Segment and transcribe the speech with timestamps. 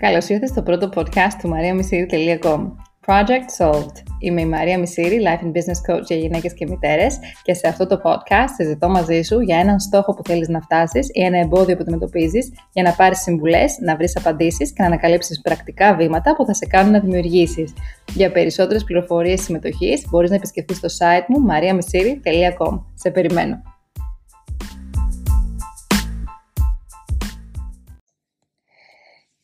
[0.00, 2.66] Καλώς ήρθατε στο πρώτο podcast του mariamisiri.com
[3.06, 3.92] Project Solved.
[4.18, 7.86] Είμαι η Μαρία Μισήρη, Life and Business Coach για γυναίκες και μητέρες και σε αυτό
[7.86, 11.74] το podcast συζητώ μαζί σου για έναν στόχο που θέλεις να φτάσεις ή ένα εμπόδιο
[11.76, 16.46] που αντιμετωπίζεις για να πάρεις συμβουλές, να βρεις απαντήσεις και να ανακαλύψεις πρακτικά βήματα που
[16.46, 17.72] θα σε κάνουν να δημιουργήσεις.
[18.14, 22.80] Για περισσότερες πληροφορίες συμμετοχής μπορείς να επισκεφτείς το site μου mariamisiri.com.
[22.94, 23.62] Σε περιμένω.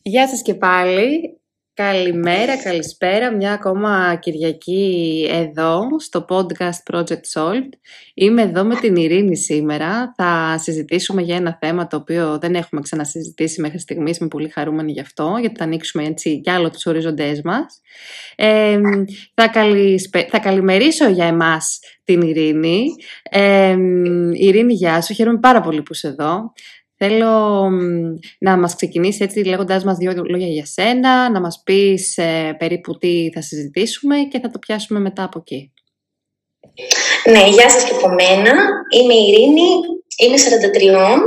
[0.09, 1.41] Γεια σας και πάλι.
[1.74, 3.33] Καλημέρα, καλησπέρα.
[3.33, 7.69] Μια ακόμα Κυριακή εδώ στο podcast Project Solved.
[8.14, 10.14] Είμαι εδώ με την Ειρήνη σήμερα.
[10.16, 14.19] Θα συζητήσουμε για ένα θέμα το οποίο δεν έχουμε ξανασυζητήσει μέχρι στιγμής.
[14.19, 17.80] Είμαι πολύ χαρούμενη γι' αυτό, γιατί θα ανοίξουμε έτσι κι άλλο τους οριζοντές μας.
[18.36, 18.80] Ε,
[19.34, 20.27] θα, καλησπε...
[20.30, 22.86] θα καλημερίσω για εμάς την Ειρήνη.
[23.30, 23.77] Ε,
[24.33, 25.14] Ειρήνη, γεια σου.
[25.14, 26.52] Χαίρομαι πάρα πολύ που είσαι εδώ.
[26.98, 27.69] Θέλω
[28.39, 32.98] να μας ξεκινήσεις έτσι λέγοντάς μας δύο λόγια για σένα, να μας πεις ε, περίπου
[32.98, 35.72] τι θα συζητήσουμε και θα το πιάσουμε μετά από εκεί.
[37.30, 38.53] Ναι, γεια σας και από μένα.
[38.91, 39.70] Είμαι η Ειρήνη,
[40.16, 41.19] είμαι 43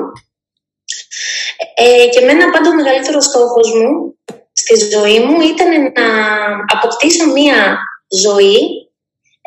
[1.76, 4.18] ε, και εμένα πάντα ο μεγαλύτερος στόχος μου
[4.54, 6.08] στη ζωή μου ήταν να
[6.74, 7.78] αποκτήσω μία
[8.24, 8.58] ζωή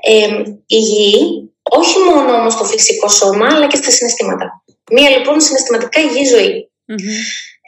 [0.03, 4.62] ε, υγιή, όχι μόνο όμως στο φυσικό σώμα, αλλά και στα συναισθήματα.
[4.95, 6.27] Μία λοιπόν συναισθηματικά υγιή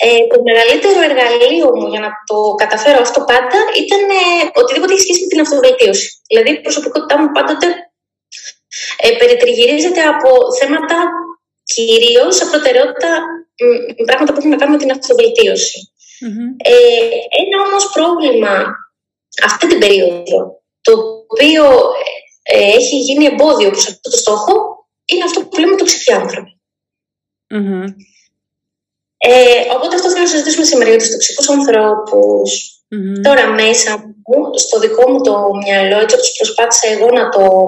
[0.07, 4.25] Ε, το μεγαλύτερο εργαλείο μου για να το καταφέρω αυτό πάντα ήταν ε,
[4.61, 6.09] οτιδήποτε έχει σχέση με την αυτοβελτίωση.
[6.31, 7.69] Δηλαδή η προσωπικότητά μου πάντοτε
[9.05, 10.97] ε, περιτριγυρίζεται από θέματα
[11.75, 13.11] κυρίως σε προτεραιότητα
[14.07, 15.79] πράγματα που έχουν να κάνουν με την αυτοβελτίωση.
[16.57, 16.75] Ε,
[17.43, 18.55] ένα όμως πρόβλημα
[19.45, 21.65] αυτή την περίοδο, το οποίο
[22.43, 24.53] ε, έχει γίνει εμπόδιο προς αυτό το στόχο,
[25.05, 26.54] είναι αυτό που λέμε τοξικοί άνθρωποι.
[27.55, 27.87] Mm-hmm.
[29.17, 31.47] Ε, οπότε αυτό θέλω να συζητήσουμε σήμερα για τους τοξικούς
[33.23, 33.91] Τώρα μέσα
[34.27, 37.67] μου, στο δικό μου το μυαλό, έτσι όπως προσπάθησα εγώ να το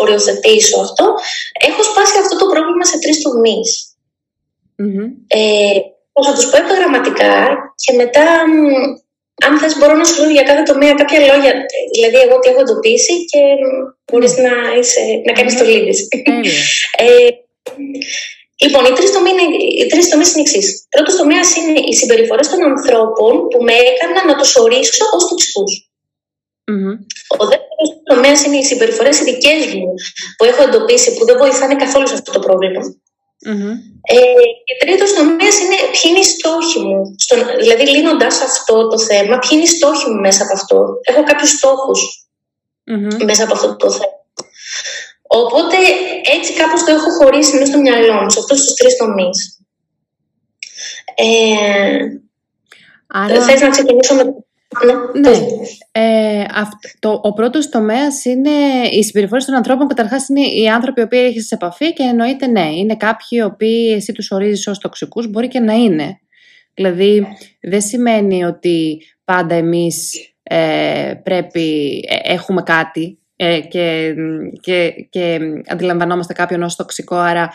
[0.00, 1.04] οριοθετήσω αυτό,
[1.68, 3.70] έχω σπάσει αυτό το πρόβλημα σε τρεις τομείς.
[4.80, 5.08] Mm-hmm.
[5.26, 5.78] Ε,
[6.26, 7.34] θα τους πω επαγγραμματικά
[7.82, 8.26] και μετά,
[9.46, 11.52] αν θες μπορώ να σου λέω για κάθε τομέα κάποια λόγια,
[11.94, 13.42] δηλαδή εγώ τι έχω εντοπίσει και
[14.12, 15.94] μπορείς να, είσαι, να κάνεις το λίδι.
[17.04, 17.28] ε,
[18.64, 20.86] Λοιπόν, οι τρεις τομείς είναι, οι εξής.
[20.88, 25.72] Πρώτος τομέας είναι οι συμπεριφορές των ανθρώπων που με έκαναν να τους ορίσω ως τοξικούς.
[26.70, 26.94] Mm-hmm.
[27.42, 29.94] Ο δεύτερος τομέας είναι οι συμπεριφορές οι δικέ μου
[30.36, 32.82] που έχω εντοπίσει που δεν βοηθάνε καθόλου σε αυτό το πρόβλημα.
[33.46, 33.74] Mm-hmm.
[34.14, 37.14] Ε, και τρίτος τομέας είναι ποιοι είναι οι στόχοι μου.
[37.18, 40.78] Στον, δηλαδή, λύνοντας αυτό το θέμα, ποιοι είναι οι στόχοι μου μέσα από αυτό.
[41.02, 42.00] Έχω κάποιους στόχους
[42.90, 43.24] mm-hmm.
[43.24, 44.18] μέσα από αυτό το θέμα.
[45.32, 45.76] Οπότε
[46.36, 49.58] έτσι κάπως το έχω χωρίσει μέσα στο μυαλό μου, σε αυτούς τους τρεις τομείς.
[51.14, 51.98] Ε,
[53.06, 53.42] Άρα...
[53.42, 54.22] Θες να ξεκινήσω με...
[54.84, 55.30] Ναι.
[55.30, 55.38] ναι.
[55.92, 58.50] Ε, αυτό, ο πρώτος τομέας είναι
[58.90, 59.88] οι συμπεριφορές των ανθρώπων.
[59.88, 63.42] Καταρχάς είναι οι άνθρωποι οι οποίοι έχεις σε επαφή και εννοείται ναι, είναι κάποιοι οι
[63.42, 66.20] οποίοι εσύ τους ορίζεις ως τοξικούς, μπορεί και να είναι.
[66.74, 67.26] Δηλαδή
[67.60, 73.19] δεν σημαίνει ότι πάντα εμείς ε, πρέπει, ε, έχουμε κάτι ε,
[73.68, 74.14] και,
[74.60, 77.50] και, και αντιλαμβανόμαστε κάποιον ως τοξικό, άρα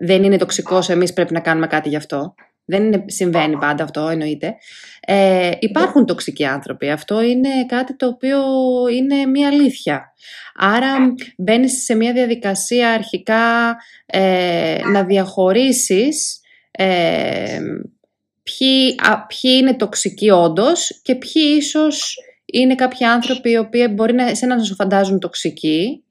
[0.00, 2.34] δεν είναι τοξικός, εμείς πρέπει να κάνουμε κάτι γι' αυτό.
[2.64, 4.54] Δεν είναι, συμβαίνει πάντα αυτό, εννοείται.
[5.00, 6.90] Ε, υπάρχουν τοξικοί άνθρωποι.
[6.90, 8.38] Αυτό είναι κάτι το οποίο
[8.92, 10.12] είναι μια αλήθεια.
[10.54, 13.76] Άρα μπαίνεις σε μια διαδικασία αρχικά
[14.06, 16.40] ε, να διαχωρίσεις
[16.70, 17.60] ε,
[18.42, 18.94] ποιοι,
[19.26, 22.16] ποιοι είναι τοξικοί όντως και ποιοι ίσως
[22.52, 26.04] είναι κάποιοι άνθρωποι οι οποίοι μπορεί να, εσένα να σου φαντάζουν τοξικοί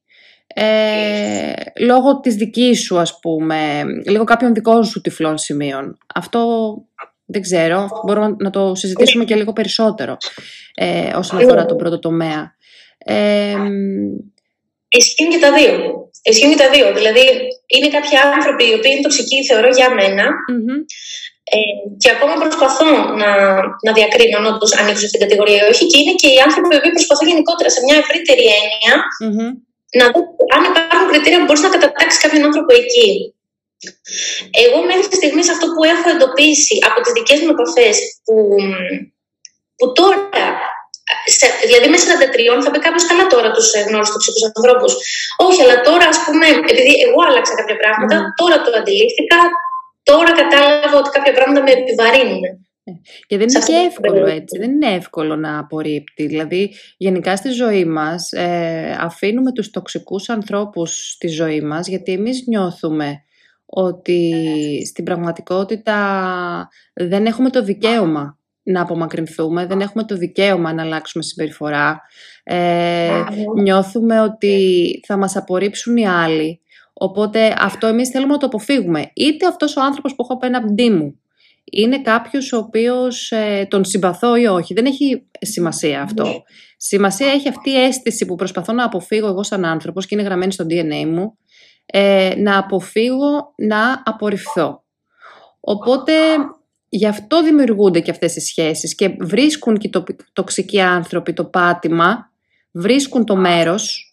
[0.53, 5.97] ε, λόγω της δικής σου ας πούμε, λίγο κάποιων δικών σου τυφλών σημείων.
[6.15, 6.73] Αυτό
[7.25, 10.17] δεν ξέρω, μπορούμε να το συζητήσουμε και λίγο περισσότερο
[10.75, 12.55] ε, όσον αφορά τον πρώτο τομέα.
[12.97, 13.55] Ε,
[14.89, 15.73] Ισχύουν και τα δύο.
[16.23, 16.93] Ισχύουν και τα δύο.
[16.93, 17.25] Δηλαδή,
[17.67, 20.27] είναι κάποιοι άνθρωποι οι οποίοι είναι τοξικοί, θεωρώ για μενα
[21.55, 21.59] ε,
[22.01, 22.91] και ακόμα προσπαθώ
[23.21, 23.29] να,
[23.85, 25.83] να διακρίνω αν όντως ανοίξω στην κατηγορία ή όχι.
[25.91, 28.45] Και είναι και οι άνθρωποι που προσπαθούν γενικότερα σε μια ευρύτερη
[29.99, 30.19] να δω
[30.55, 33.09] αν υπάρχουν κριτήρια που μπορείς να κατατάξεις κάποιον άνθρωπο εκεί.
[34.65, 37.95] Εγώ μέχρι στιγμής αυτό που έχω εντοπίσει από τις δικές μου επαφές
[38.25, 38.35] που,
[39.77, 40.17] που τώρα
[41.37, 44.91] σε, δηλαδή μέσα στα τετριών θα πει κάποιος καλά τώρα τους γνώρισε τοξικού ανθρώπους.
[45.47, 49.39] Όχι, αλλά τώρα, ας πούμε, επειδή εγώ άλλαξα κάποια πράγματα, τώρα το αντιλήφθηκα,
[50.03, 52.43] τώρα κατάλαβα ότι κάποια πράγματα με επιβαρύνουν.
[52.83, 52.91] Ε,
[53.27, 56.25] και δεν είναι και εύκολο έτσι, δεν είναι εύκολο να απορρίπτει.
[56.25, 62.43] Δηλαδή, γενικά στη ζωή μας ε, αφήνουμε τους τοξικούς ανθρώπους στη ζωή μας γιατί εμείς
[62.47, 63.23] νιώθουμε
[63.65, 64.33] ότι
[64.85, 65.97] στην πραγματικότητα
[66.93, 72.01] δεν έχουμε το δικαίωμα να απομακρυνθούμε, δεν έχουμε το δικαίωμα να αλλάξουμε συμπεριφορά.
[72.43, 73.23] Ε,
[73.61, 76.61] νιώθουμε ότι θα μας απορρίψουν οι άλλοι.
[77.01, 79.11] Οπότε αυτό εμείς θέλουμε να το αποφύγουμε.
[79.13, 81.19] Είτε αυτός ο άνθρωπος που έχω απέναντί μου
[81.71, 84.73] είναι κάποιος ο οποίος ε, τον συμπαθώ ή όχι.
[84.73, 86.23] Δεν έχει σημασία αυτό.
[86.23, 86.33] Ναι.
[86.77, 90.51] Σημασία έχει αυτή η αίσθηση που προσπαθώ να αποφύγω εγώ σαν άνθρωπος και είναι γραμμένη
[90.51, 91.37] στο DNA μου,
[91.85, 94.83] ε, να αποφύγω να απορριφθώ.
[95.59, 96.13] Οπότε
[96.89, 100.03] γι' αυτό δημιουργούνται και αυτές οι σχέσεις και βρίσκουν και οι
[100.33, 102.31] τοξικοί άνθρωποι το πάτημα,
[102.71, 104.08] βρίσκουν το μέρος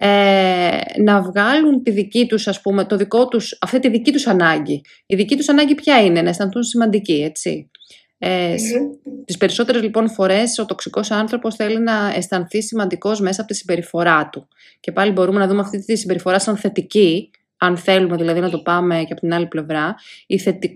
[0.00, 4.26] ε, να βγάλουν τη δική τους, ας πούμε, το δικό τους, αυτή τη δική τους
[4.26, 4.80] ανάγκη.
[5.06, 7.70] Η δική τους ανάγκη ποια είναι, να αισθανθούν σημαντικοί, έτσι.
[8.18, 9.12] Ε, mm-hmm.
[9.24, 14.28] Τις περισσότερες λοιπόν φορές ο τοξικός άνθρωπος θέλει να αισθανθεί σημαντικός μέσα από τη συμπεριφορά
[14.28, 14.48] του.
[14.80, 18.58] Και πάλι μπορούμε να δούμε αυτή τη συμπεριφορά σαν θετική, αν θέλουμε δηλαδή να το
[18.58, 19.94] πάμε και από την άλλη πλευρά.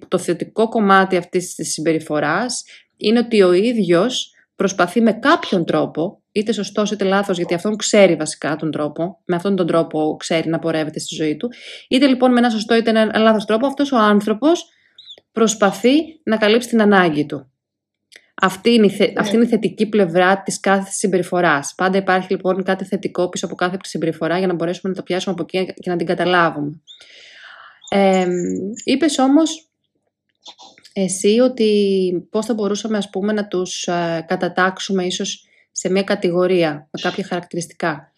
[0.08, 2.64] Το θετικό κομμάτι αυτής της συμπεριφοράς
[2.96, 8.14] είναι ότι ο ίδιος προσπαθεί με κάποιον τρόπο, είτε σωστός είτε λάθος, γιατί αυτόν ξέρει
[8.16, 11.50] βασικά τον τρόπο, με αυτόν τον τρόπο ξέρει να πορεύεται στη ζωή του,
[11.88, 14.64] είτε λοιπόν με ένα σωστό είτε ένα λάθος τρόπο, αυτός ο άνθρωπος
[15.32, 17.50] προσπαθεί να καλύψει την ανάγκη του.
[18.42, 19.12] Αυτή είναι, η θε...
[19.16, 21.74] αυτή είναι η θετική πλευρά της κάθε συμπεριφοράς.
[21.76, 25.34] Πάντα υπάρχει λοιπόν κάτι θετικό πίσω από κάθε συμπεριφορά για να μπορέσουμε να το πιάσουμε
[25.38, 26.80] από εκεί και να την καταλάβουμε.
[27.88, 28.26] Ε,
[28.84, 29.70] Είπες όμως
[30.92, 36.88] εσύ ότι πώς θα μπορούσαμε ας πούμε να τους ε, κατατάξουμε ίσως σε μια κατηγορία
[36.90, 38.12] με κάποια χαρακτηριστικά.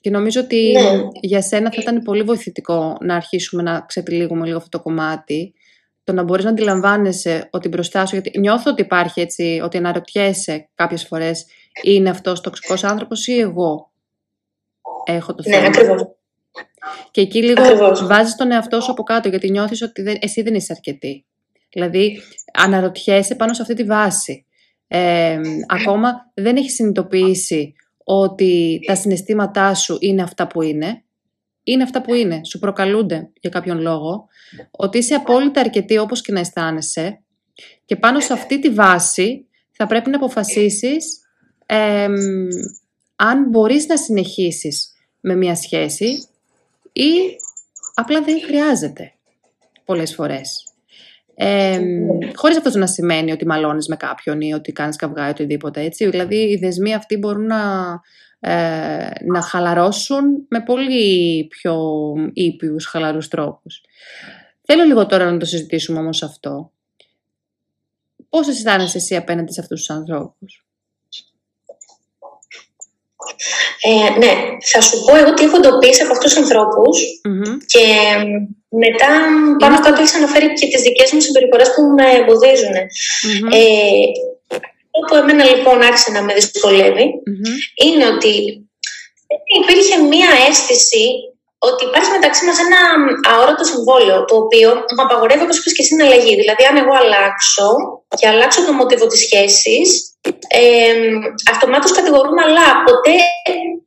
[0.00, 1.00] και νομίζω ότι ναι.
[1.20, 5.54] για σένα θα ήταν πολύ βοηθητικό να αρχίσουμε να ξετυλίγουμε λίγο αυτό το κομμάτι.
[6.04, 10.68] Το να μπορείς να αντιλαμβάνεσαι ότι μπροστά σου, γιατί νιώθω ότι υπάρχει έτσι, ότι αναρωτιέσαι
[10.74, 11.46] κάποιες φορές
[11.82, 13.90] είναι αυτός τοξικός άνθρωπος ή εγώ
[15.04, 15.68] έχω το ναι, θέμα.
[15.68, 16.16] Ναι, ακριβώς.
[17.10, 17.62] Και εκεί λίγο
[18.06, 21.24] βάζεις τον εαυτό σου από κάτω γιατί νιώθεις ότι δεν, εσύ δεν είσαι αρκετή.
[21.72, 22.22] Δηλαδή
[22.52, 24.46] αναρωτιέσαι πάνω σε αυτή τη βάση.
[24.88, 27.74] Ε, ακόμα δεν έχει συνειδητοποιήσει
[28.04, 31.02] ότι τα συναισθήματά σου είναι αυτά που είναι.
[31.62, 32.40] Είναι αυτά που είναι.
[32.44, 34.28] Σου προκαλούνται για κάποιον λόγο.
[34.70, 37.22] Ότι είσαι απόλυτα αρκετή όπως και να αισθάνεσαι.
[37.84, 41.20] Και πάνω σε αυτή τη βάση θα πρέπει να αποφασίσεις
[43.16, 46.28] αν μπορείς να συνεχίσεις με μια σχέση
[46.92, 47.10] ή
[47.94, 49.12] απλά δεν χρειάζεται
[49.84, 50.67] πολλές φορές.
[51.40, 51.80] Ε,
[52.34, 56.08] χωρίς αυτός να σημαίνει ότι μαλώνεις με κάποιον ή ότι κάνεις καυγά ή οτιδήποτε έτσι.
[56.08, 57.60] Δηλαδή οι δεσμοί αυτοί μπορούν να,
[58.40, 61.76] ε, να χαλαρώσουν με πολύ πιο
[62.32, 63.80] ήπιους, χαλαρούς τρόπους.
[64.62, 66.72] Θέλω λίγο τώρα να το συζητήσουμε όμως αυτό.
[68.28, 70.67] Πώς αισθάνεσαι εσύ απέναντι σε αυτούς τους ανθρώπους;
[73.80, 74.32] Ε, ναι,
[74.72, 76.98] θα σου πω εγώ τι έχω εντοπίσει από αυτούς τους ανθρωπους
[77.72, 77.86] και
[78.68, 79.10] μετά
[79.58, 79.84] πάνω mm-hmm.
[79.84, 82.76] κάτω έχεις αναφέρει και τις δικές μου συμπεριφορές που με εμποδίζουν.
[82.76, 83.52] Mm-hmm.
[83.58, 84.06] Ε,
[84.90, 87.06] αυτό που εμένα λοιπόν άρχισε να με δυσκολεύει
[87.84, 88.32] είναι ότι
[89.60, 91.04] υπήρχε μία αίσθηση
[91.58, 92.80] ότι υπάρχει μεταξύ μας ένα
[93.32, 96.34] αόρατο συμβόλαιο το οποίο μου απαγορεύει όπως είπες και εσύ αλλαγή.
[96.42, 97.68] Δηλαδή αν εγώ αλλάξω
[98.18, 99.88] και αλλάξω το μοτίβο της σχέσης
[100.48, 100.94] ε,
[101.52, 103.16] αυτομάτως κατηγορούμε αλλά ποτέ,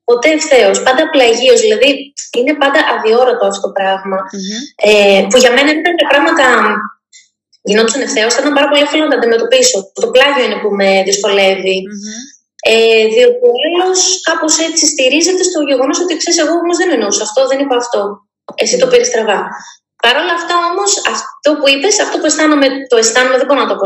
[0.03, 4.19] ποτέ ευθέως, πάντα πλαγίως, δηλαδή είναι πάντα αδιόρατο αυτό το πραγμα
[4.75, 6.45] Ε, που για μένα ήταν τα πράγματα
[7.61, 9.77] γινόντουσαν ευθέως, θα ήταν πάρα πολύ εύκολο να τα αντιμετωπίσω.
[9.93, 11.77] Το πλάγιο είναι που με δυσκολευει
[12.73, 17.23] Ε, διότι ο άλλος κάπως έτσι στηρίζεται στο γεγονός ότι ξέρεις, εγώ όμως δεν εννοούσα
[17.23, 18.01] αυτό, δεν είπα αυτό.
[18.55, 19.39] Εσύ το πήρε στραβά.
[20.03, 23.71] Παρ' όλα αυτά όμως, αυτό που είπες, αυτό που αισθάνομαι, το αισθάνομαι, δεν μπορώ να
[23.71, 23.77] το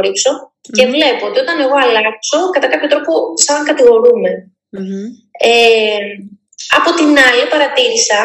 [0.66, 3.12] απορριψω Και βλέπω ότι όταν εγώ αλλάξω, κατά κάποιο τρόπο,
[3.46, 4.32] σαν κατηγορούμε.
[5.50, 5.98] Ε,
[6.78, 8.22] από την άλλη, παρατήρησα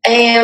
[0.00, 0.42] ε,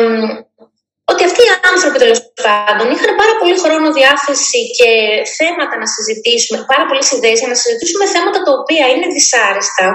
[1.11, 4.89] ότι αυτοί οι άνθρωποι τέλος πάντων είχαν πάρα πολύ χρόνο διάθεση και
[5.37, 9.87] θέματα να συζητήσουμε, πάρα πολλές ιδέες για να συζητήσουμε θέματα τα οποία είναι δυσάρεστα.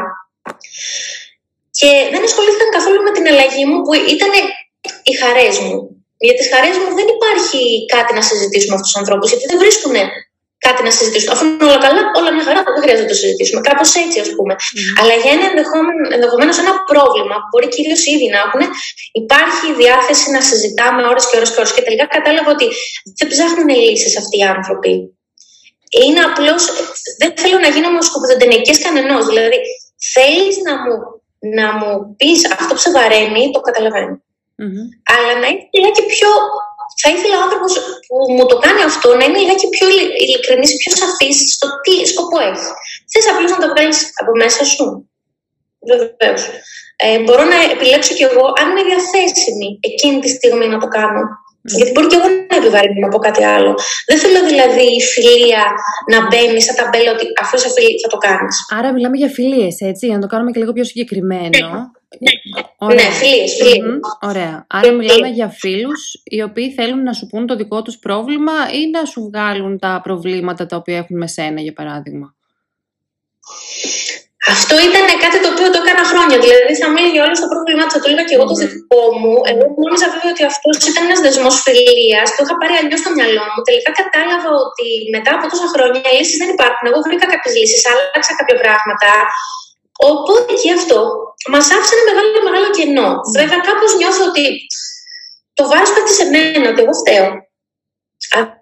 [1.78, 4.32] Και δεν ασχολήθηκαν καθόλου με την αλλαγή μου που ήταν
[5.08, 5.76] οι χαρές μου.
[6.26, 7.60] Για τι χαρές μου δεν υπάρχει
[7.94, 9.94] κάτι να συζητήσουμε με αυτούς τους ανθρώπους, γιατί δεν βρίσκουν
[10.66, 11.32] κάτι να συζητήσουμε.
[11.34, 13.60] Αφού είναι όλα καλά, όλα μια χαρά, δεν χρειάζεται να το συζητήσουμε.
[13.68, 14.54] Κάπως έτσι, ας πούμε.
[15.00, 15.46] Αλλά για ένα
[16.16, 18.62] ενδεχομένως ένα πρόβλημα που μπορεί κυρίως ήδη να έχουν,
[19.22, 21.72] υπάρχει διάθεση να συζητάμε ώρες και ώρες και ώρες.
[21.74, 22.66] Και τελικά κατάλαβα ότι
[23.18, 24.92] δεν ψάχνουν λύσεις αυτοί οι άνθρωποι.
[26.00, 26.62] Είναι απλώς.
[27.20, 29.22] Δεν θέλω να γίνω σκοποδεντενεκέ κανενός.
[29.30, 29.58] Δηλαδή,
[30.14, 30.94] θέλεις να μου,
[31.58, 34.14] να μου πεις αυτό που σε βαραίνει, το καταλαβαίνω.
[34.60, 34.84] Mm-hmm.
[35.14, 36.30] Αλλά να είναι και πιο
[37.00, 37.72] θα ήθελα ο άνθρωπος
[38.06, 39.86] που μου το κάνει αυτό να είναι λιγάκι πιο
[40.22, 42.68] ειλικρινής, πιο σαφής στο τι σκοπό έχει.
[43.10, 44.84] Θες απλώς να το βγάλεις από μέσα σου;
[45.90, 46.42] Βεβαίως.
[47.04, 51.22] Ε, μπορώ να επιλέξω κι εγώ αν είμαι διαθέσιμη εκείνη τη στιγμή να το κάνω.
[51.76, 53.70] Γιατί μπορεί και εγώ να επιβαρύνω από κάτι άλλο.
[54.08, 55.64] Δεν θέλω δηλαδή η φιλία
[56.12, 58.56] να μπαίνει σαν ταμπέλα ότι αφού είσαι φίλη θα το κάνεις.
[58.78, 61.66] Άρα μιλάμε για φιλίες, έτσι, για να το κάνουμε και λίγο πιο συγκεκριμένο.
[62.18, 62.30] Ναι,
[62.78, 63.04] Ωραία.
[63.04, 64.00] ναι φιλίες, φιλίες.
[64.20, 64.66] Ωραία.
[64.68, 68.90] Άρα μιλάμε για φίλους οι οποίοι θέλουν να σου πούν το δικό τους πρόβλημα ή
[68.90, 72.34] να σου βγάλουν τα προβλήματα τα οποία έχουν με σένα, για παράδειγμα.
[74.54, 76.38] Αυτό ήταν κάτι το οποίο το έκανα χρόνια.
[76.44, 77.94] Δηλαδή, θα μίλη για όλο το πρόβλημά τους.
[77.94, 79.34] Θα το έλεγα και εγώ το δικό μου.
[79.50, 82.26] Εγώ νόμιζα βέβαια ότι αυτός ήταν ένας δεσμός φιλίας.
[82.36, 83.60] Το είχα πάρει αλλιώς στο μυαλό μου.
[83.68, 86.84] Τελικά κατάλαβα ότι μετά από τόσα χρόνια οι λύσεις δεν υπάρχουν.
[86.90, 89.08] Εγώ βρήκα κάποιες λύσεις, άλλαξα κάποια πράγματα.
[90.10, 90.98] Οπότε και αυτό
[91.52, 93.10] μας άφησε ένα μεγάλο, μεγάλο κενό.
[93.14, 93.30] Mm.
[93.38, 94.44] Βέβαια, κάπως νιώθω ότι
[95.56, 97.28] το βάρο πέφτει σε μένα, ότι εγώ φταίω.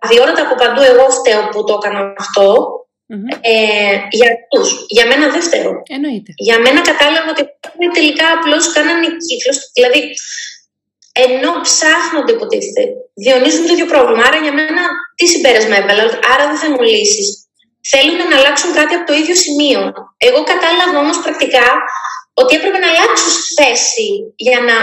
[0.05, 2.47] Αδιόρατα από παντού, εγώ φταίω που το έκανα αυτό.
[3.40, 4.69] Ε, για αυτούς.
[4.88, 5.71] Για μένα δεύτερο.
[5.97, 6.31] Εννοείται.
[6.37, 7.45] Για μένα κατάλαβα ότι
[7.99, 9.59] τελικά απλώς κάνανε κύκλος.
[9.76, 10.00] Δηλαδή,
[11.12, 12.83] ενώ ψάχνονται υποτίθεται,
[13.14, 14.23] διονύζουν το ίδιο πρόβλημα.
[14.28, 14.83] Άρα για μένα
[15.14, 16.02] τι συμπέρασμα έβαλα,
[16.33, 17.46] άρα δεν θα μου λύσεις.
[17.90, 19.81] Θέλουν να αλλάξουν κάτι από το ίδιο σημείο.
[20.28, 21.69] Εγώ κατάλαβα όμως πρακτικά
[22.40, 23.28] ότι έπρεπε να αλλάξω
[23.59, 24.09] θέση
[24.47, 24.76] για να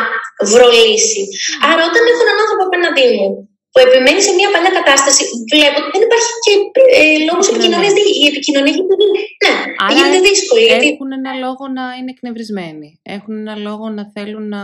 [0.51, 1.24] βρω λύση.
[1.69, 3.29] Άρα όταν έχω έναν άνθρωπο απέναντί μου
[3.74, 6.53] που επιμένει σε μια παλιά κατάσταση, βλέπω ότι δεν υπάρχει και
[7.00, 7.91] ε, λόγος επικοινωνία.
[7.93, 8.13] Ναι, ναι.
[8.24, 8.95] Η επικοινωνία γίνεται,
[9.43, 10.65] ναι, Άρα γίνεται δύσκολη.
[10.91, 12.88] Έχουν ένα λόγο να είναι εκνευρισμένοι.
[13.15, 14.63] Έχουν ένα λόγο να θέλουν να,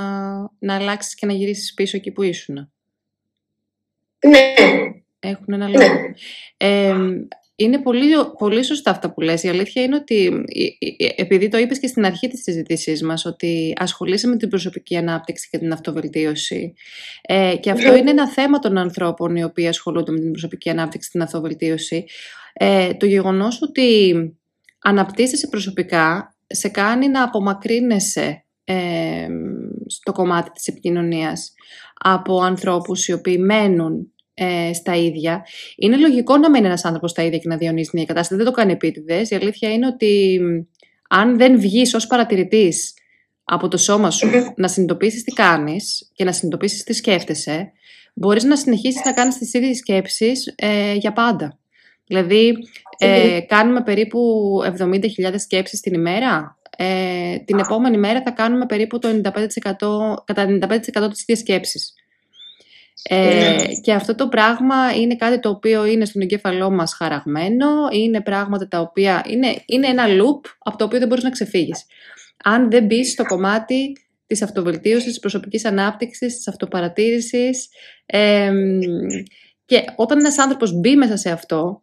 [0.67, 2.55] να αλλάξεις και να γυρίσεις πίσω εκεί που ήσουν.
[4.31, 4.43] Ναι.
[5.19, 5.93] Έχουν ένα λόγο.
[5.93, 6.13] Ναι.
[6.57, 6.95] Ε,
[7.59, 9.43] είναι πολύ, πολύ σωστά αυτά που λες.
[9.43, 10.43] Η αλήθεια είναι ότι,
[11.15, 15.49] επειδή το είπες και στην αρχή της συζήτησής μας, ότι ασχολείσαι με την προσωπική ανάπτυξη
[15.51, 16.73] και την αυτοβελτίωση.
[17.21, 21.09] Ε, και αυτό είναι ένα θέμα των ανθρώπων οι οποίοι ασχολούνται με την προσωπική ανάπτυξη
[21.09, 22.05] και την αυτοβελτίωση.
[22.53, 24.13] Ε, το γεγονός ότι
[24.79, 29.27] αναπτύσσεσαι προσωπικά σε κάνει να απομακρύνεσαι ε,
[29.87, 31.53] στο κομμάτι της επικοινωνίας
[31.93, 35.45] από ανθρώπους οι οποίοι μένουν ε, στα ίδια.
[35.75, 38.35] Είναι λογικό να μένει ένας άνθρωπος στα ίδια και να διονύζει μια κατάσταση.
[38.35, 39.29] Δεν το κάνει επίτηδες.
[39.29, 40.39] Η αλήθεια είναι ότι
[41.09, 42.93] αν δεν βγεις ως παρατηρητής
[43.43, 47.71] από το σώμα σου να συνειδητοποιήσεις τι κάνεις και να συνειδητοποιήσεις τι σκέφτεσαι,
[48.13, 51.59] μπορείς να συνεχίσεις να κάνεις τις ίδιες σκέψεις ε, για πάντα.
[52.05, 52.53] Δηλαδή,
[52.97, 54.19] ε, κάνουμε περίπου
[54.79, 56.57] 70.000 σκέψεις την ημέρα.
[56.77, 61.93] Ε, την επόμενη μέρα θα κάνουμε περίπου το 95%, κατά 95% τις ίδιες σκέψεις.
[63.03, 63.65] Ε, ναι.
[63.81, 68.67] και αυτό το πράγμα είναι κάτι το οποίο είναι στον εγκέφαλό μας χαραγμένο, είναι πράγματα
[68.67, 71.85] τα οποία είναι, είναι ένα loop από το οποίο δεν μπορείς να ξεφύγεις.
[72.43, 73.93] Αν δεν μπεις στο κομμάτι
[74.27, 77.69] της αυτοβελτίωσης, της προσωπικής ανάπτυξης, της αυτοπαρατήρησης
[79.65, 81.81] και όταν ένας άνθρωπος μπει μέσα σε αυτό,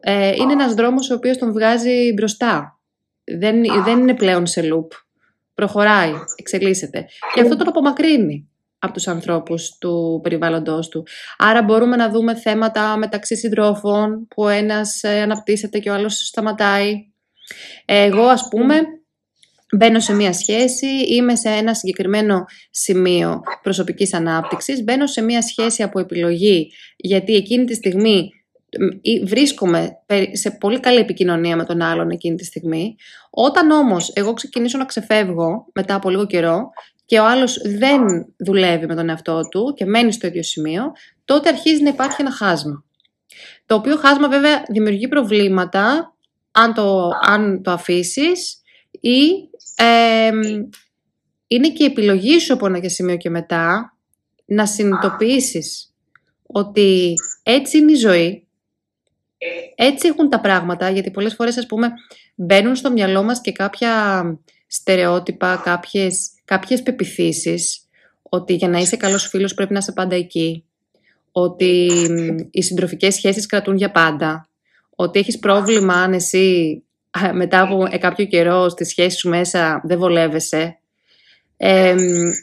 [0.00, 2.80] ε, είναι ένας δρόμος ο οποίος τον βγάζει μπροστά.
[3.24, 4.88] Δεν, δεν είναι πλέον σε loop.
[5.54, 7.06] Προχωράει, εξελίσσεται.
[7.34, 8.51] Και αυτό τον απομακρύνει
[8.84, 11.06] από τους ανθρώπους του περιβάλλοντος του.
[11.38, 16.94] Άρα μπορούμε να δούμε θέματα μεταξύ συντρόφων που ένας ε, αναπτύσσεται και ο άλλος σταματάει.
[17.84, 18.80] Εγώ ας πούμε
[19.76, 25.82] μπαίνω σε μια σχέση, είμαι σε ένα συγκεκριμένο σημείο προσωπικής ανάπτυξης, μπαίνω σε μια σχέση
[25.82, 28.30] από επιλογή γιατί εκείνη τη στιγμή
[29.24, 29.90] βρίσκομαι
[30.32, 32.94] σε πολύ καλή επικοινωνία με τον άλλον εκείνη τη στιγμή.
[33.30, 36.70] Όταν όμως εγώ ξεκινήσω να ξεφεύγω μετά από λίγο καιρό
[37.12, 38.00] και ο άλλος δεν
[38.36, 40.92] δουλεύει με τον εαυτό του και μένει στο ίδιο σημείο,
[41.24, 42.84] τότε αρχίζει να υπάρχει ένα χάσμα.
[43.66, 46.14] Το οποίο χάσμα βέβαια δημιουργεί προβλήματα
[46.50, 49.18] αν το, αν το αφήσεις ή
[51.46, 53.96] είναι και η επιλογή σου από ένα και σημείο και μετά
[54.44, 55.94] να συνειδητοποιήσεις
[56.46, 58.46] ότι έτσι είναι η ζωή,
[59.74, 61.92] έτσι έχουν τα πράγματα, γιατί πολλές φορές ας πούμε
[62.34, 64.22] μπαίνουν στο μυαλό μας και κάποια
[64.72, 67.82] στερεότυπα, κάποιες κάποιες πεπιθήσεις
[68.22, 70.64] ότι για να είσαι καλός φίλος πρέπει να είσαι πάντα εκεί,
[71.32, 71.90] ότι
[72.50, 74.48] οι συντροφικές σχέσεις κρατούν για πάντα,
[74.96, 76.82] ότι έχεις πρόβλημα αν εσύ
[77.32, 80.78] μετά από κάποιο καιρό στη σχέση σου μέσα δεν βολεύεσαι,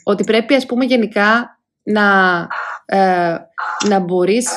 [0.02, 2.46] ότι πρέπει ας πούμε γενικά να,
[2.84, 3.36] ε,
[3.88, 4.48] να μπορείς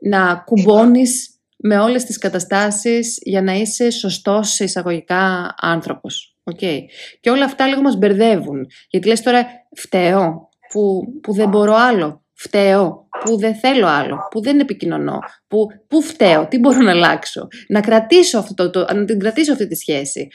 [0.00, 6.31] να κουμπώνεις με όλες τις καταστάσεις για να είσαι σωστός εισαγωγικά άνθρωπος.
[6.44, 6.78] Okay.
[7.20, 8.66] Και όλα αυτά λίγο μας μπερδεύουν.
[8.88, 9.46] Γιατί λες τώρα
[9.76, 12.24] φταίω που, που δεν μπορώ άλλο.
[12.32, 14.18] Φταίω που δεν θέλω άλλο.
[14.30, 15.18] Που δεν επικοινωνώ.
[15.46, 16.48] Που, που φταίω.
[16.48, 17.48] Τι μπορώ να αλλάξω.
[17.68, 20.28] Να κρατήσω, αυτό το, να την κρατήσω αυτή τη σχέση.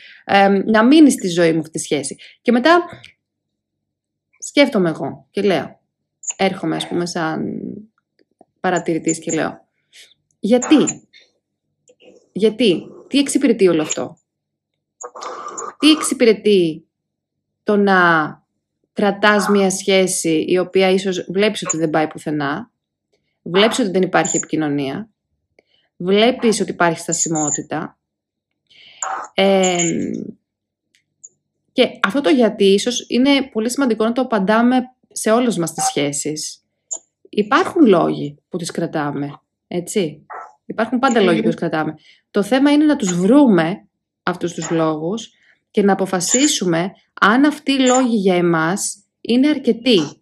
[0.65, 2.15] να μείνει στη ζωή μου αυτή τη σχέση.
[2.41, 2.85] Και μετά
[4.39, 5.79] σκέφτομαι εγώ και λέω.
[6.37, 7.61] Έρχομαι ας πούμε σαν
[8.59, 9.65] παρατηρητής και λέω.
[10.39, 11.09] Γιατί;
[12.31, 14.17] Γιατί; Τι εξυπηρετεί όλο αυτό;
[15.79, 16.87] Τι εξυπηρετεί
[17.63, 17.97] το να
[18.93, 22.71] κρατάς μια σχέση η οποία ίσως βλέπεις ότι δεν πάει πουθενά,
[23.41, 25.09] βλέπεις ότι δεν υπάρχει επικοινωνία,
[25.97, 27.97] βλέπεις ότι υπάρχει στασιμότητα.
[31.71, 34.81] και αυτό το γιατί ίσως είναι πολύ σημαντικό να το απαντάμε
[35.11, 36.63] σε όλες μας τις σχέσεις.
[37.29, 40.25] Υπάρχουν λόγοι που τις κρατάμε, έτσι.
[40.65, 41.95] Υπάρχουν πάντα λόγοι που τις κρατάμε.
[42.31, 43.87] Το θέμα είναι να τους βρούμε
[44.23, 45.31] αυτούς τους λόγους
[45.71, 50.21] και να αποφασίσουμε αν αυτοί οι λόγοι για εμάς είναι αρκετοί.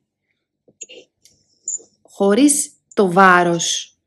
[2.02, 3.98] Χωρίς το βάρος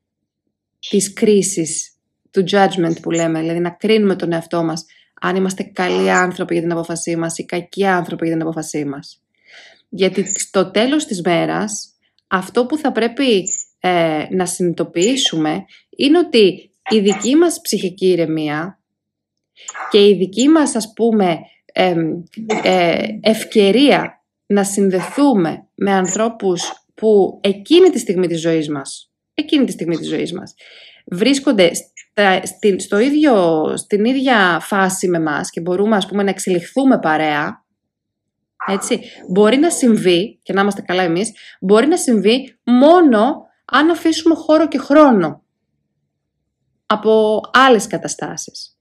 [0.88, 1.92] της κρίσης,
[2.30, 4.84] του judgment που λέμε, δηλαδή να κρίνουμε τον εαυτό μας
[5.20, 9.22] αν είμαστε καλοί άνθρωποι για την αποφασή μας ή κακοί άνθρωποι για την αποφασή μας.
[9.88, 11.92] Γιατί στο τέλος της μέρας
[12.26, 15.64] αυτό που θα πρέπει ε, να συνειδητοποιήσουμε
[15.96, 18.77] είναι ότι η δική μας ψυχική ηρεμία
[19.90, 21.38] και η δική μας ας πούμε
[21.72, 29.72] ε, ευκαιρία να συνδεθούμε με ανθρώπους που εκείνη τη στιγμή της ζωής μας, εκείνη τη
[29.72, 30.54] στιγμή της ζωής μας,
[31.06, 31.70] βρίσκονται
[32.76, 37.64] στο ίδιο, στην ίδια φάση με μας και μπορούμε ας πούμε να εξελιχθούμε παρέα,
[38.66, 44.34] έτσι, μπορεί να συμβεί, και να είμαστε καλά εμείς, μπορεί να συμβεί μόνο αν αφήσουμε
[44.34, 45.42] χώρο και χρόνο
[46.86, 48.77] από άλλες καταστάσεις.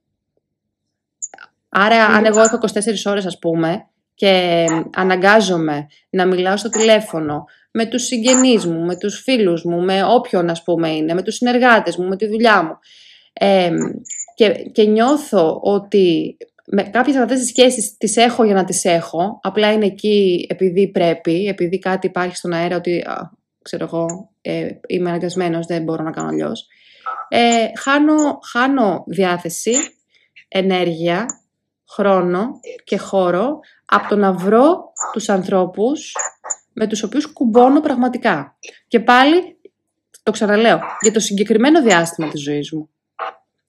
[1.70, 7.86] Άρα, αν εγώ έχω 24 ώρες, ας πούμε, και αναγκάζομαι να μιλάω στο τηλέφωνο με
[7.86, 11.98] τους συγγενείς μου, με τους φίλους μου, με όποιον ας πούμε είναι, με τους συνεργάτες
[11.98, 12.78] μου, με τη δουλειά μου
[14.36, 18.86] και, και νιώθω ότι με κάποιες από αυτές τις σχέσεις τις έχω για να τις
[18.86, 23.04] έχω, απλά είναι εκεί επειδή πρέπει, επειδή κάτι υπάρχει στον αέρα ότι,
[23.62, 26.68] ξέρω εγώ, ε, είμαι αναγκασμένος, δεν μπορώ να κάνω αλλιώς.
[27.30, 29.74] Ε, χάνω, χάνω διάθεση,
[30.48, 31.26] ενέργεια,
[31.90, 36.14] χρόνο και χώρο από το να βρω τους ανθρώπους
[36.74, 38.58] με τους οποίους κουμπώνω πραγματικά.
[38.88, 39.58] Και πάλι,
[40.24, 42.90] το ξαναλέω, για το συγκεκριμένο διάστημα της ζωής μου.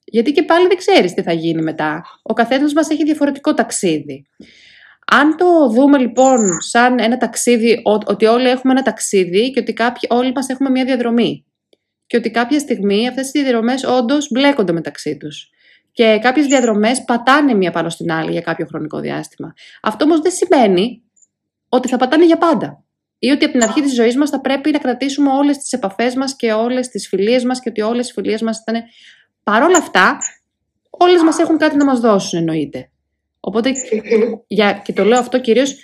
[0.05, 2.01] Γιατί και πάλι δεν ξέρεις τι θα γίνει μετά.
[2.21, 4.27] Ο καθένας μας έχει διαφορετικό ταξίδι.
[5.11, 10.09] Αν το δούμε λοιπόν σαν ένα ταξίδι, ότι όλοι έχουμε ένα ταξίδι και ότι κάποιοι,
[10.11, 11.45] όλοι μας έχουμε μια διαδρομή.
[12.07, 15.49] Και ότι κάποια στιγμή αυτές οι διαδρομές όντως μπλέκονται μεταξύ τους.
[15.91, 19.53] Και κάποιες διαδρομές πατάνε μία πάνω στην άλλη για κάποιο χρονικό διάστημα.
[19.81, 21.03] Αυτό όμως δεν σημαίνει
[21.69, 22.83] ότι θα πατάνε για πάντα.
[23.19, 26.15] Ή ότι από την αρχή της ζωής μας θα πρέπει να κρατήσουμε όλες τις επαφές
[26.15, 28.83] μας και όλες τις φιλίες μας και ότι όλες οι φιλίες μας ήταν
[29.49, 30.17] Παρ' όλα αυτά,
[30.89, 32.91] όλες μας έχουν κάτι να μας δώσουν εννοείται.
[33.39, 33.71] Οπότε,
[34.47, 35.75] για, και το λέω αυτό κυρίως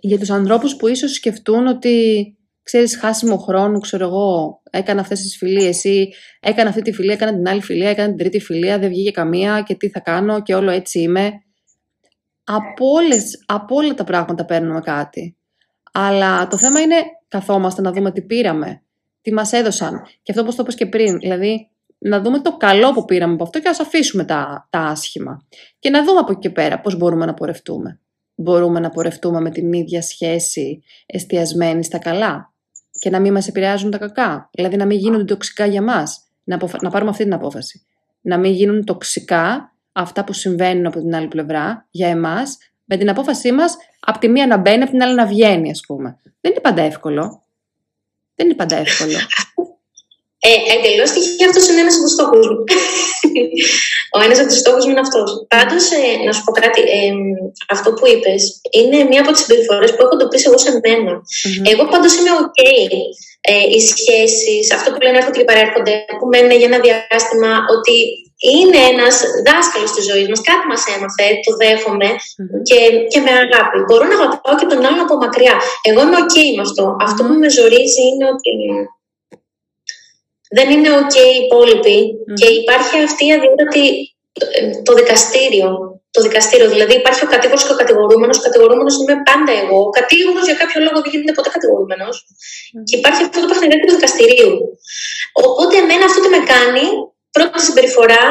[0.00, 2.36] για τους ανθρώπους που ίσως σκεφτούν ότι
[2.70, 6.08] ξέρεις χάσιμο χρόνο, ξέρω εγώ, έκανα αυτές τις φιλίες ή
[6.40, 9.62] έκανα αυτή τη φιλία, έκανα την άλλη φιλία, έκανα την τρίτη φιλία, δεν βγήκε καμία
[9.66, 11.32] και τι θα κάνω και όλο έτσι είμαι.
[12.44, 15.38] Από, όλες, από όλα τα πράγματα παίρνουμε κάτι.
[15.92, 16.96] Αλλά το θέμα είναι
[17.28, 18.82] καθόμαστε να δούμε τι πήραμε,
[19.20, 20.02] τι μας έδωσαν.
[20.22, 23.42] Και αυτό όπως το είπες και πριν, δηλαδή να δούμε το καλό που πήραμε από
[23.42, 25.46] αυτό και ας αφήσουμε τα, τα άσχημα.
[25.78, 28.00] Και να δούμε από εκεί και πέρα πώς μπορούμε να πορευτούμε.
[28.34, 32.49] Μπορούμε να πορευτούμε με την ίδια σχέση εστιασμένη στα καλά
[33.00, 34.50] και να μην μας επηρεάζουν τα κακά.
[34.52, 36.20] Δηλαδή να μην γίνονται τοξικά για μας.
[36.44, 37.86] Να, να πάρουμε αυτή την απόφαση.
[38.20, 43.10] Να μην γίνουν τοξικά αυτά που συμβαίνουν από την άλλη πλευρά για εμάς με την
[43.10, 46.18] απόφασή μας από τη μία να μπαίνει, από την άλλη να βγαίνει ας πούμε.
[46.40, 47.42] Δεν είναι πάντα εύκολο.
[48.34, 49.16] Δεν είναι πάντα εύκολο.
[50.48, 52.58] Ε, Εντελώς τυχαία αυτός είναι ένας από τους στόχους μου.
[54.14, 55.28] Ο ένας από τους στόχους μου είναι αυτός.
[55.54, 57.12] Πάντως, ε, να σου πω κάτι, ε,
[57.74, 58.42] αυτό που είπες
[58.78, 61.12] είναι μία από τις συμπεριφορές που έχω εντοπίσει εγώ σε μένα.
[61.20, 61.64] Mm-hmm.
[61.72, 62.60] Εγώ πάντως είμαι OK.
[63.52, 67.96] Ε, οι σχέσεις, αυτό που λένε έρχονται και παρέρχονται, που μένουν για ένα διάστημα, ότι
[68.54, 69.14] είναι ένας
[69.46, 70.40] δάσκαλος της ζωής μας.
[70.48, 72.60] Κάτι μας έμαθε, το δέχομαι mm-hmm.
[72.68, 72.78] και,
[73.10, 73.78] και με αγάπη.
[73.86, 75.54] Μπορώ να αγαπάω και τον άλλον από μακριά.
[75.88, 76.84] Εγώ είμαι OK με αυτό.
[76.88, 77.06] Mm-hmm.
[77.06, 78.52] Αυτό που με ζορίζει είναι ότι
[80.56, 81.98] δεν είναι ok οι υπόλοιποι
[82.38, 83.84] και υπάρχει αυτή η αδιόρατη
[84.86, 85.68] το δικαστήριο.
[86.16, 88.36] Το δικαστήριο, δηλαδή υπάρχει ο κατήγορο και ο κατηγορούμενος.
[88.38, 89.78] Ο κατηγορούμενος είμαι πάντα εγώ.
[89.88, 92.14] Ο κατήγορο για κάποιο λόγο δεν γίνεται ποτέ κατηγορούμενος.
[92.86, 94.52] Και υπάρχει αυτό το παιχνίδι του δικαστηρίου.
[95.44, 96.84] Οπότε, εμένα αυτό τι με κάνει,
[97.36, 98.24] πρώτη συμπεριφορά,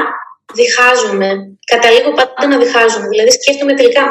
[0.60, 1.30] διχάζομαι.
[1.72, 3.08] Καταλήγω πάντα να διχάζομαι.
[3.14, 4.04] Δηλαδή, σκέφτομαι τελικά,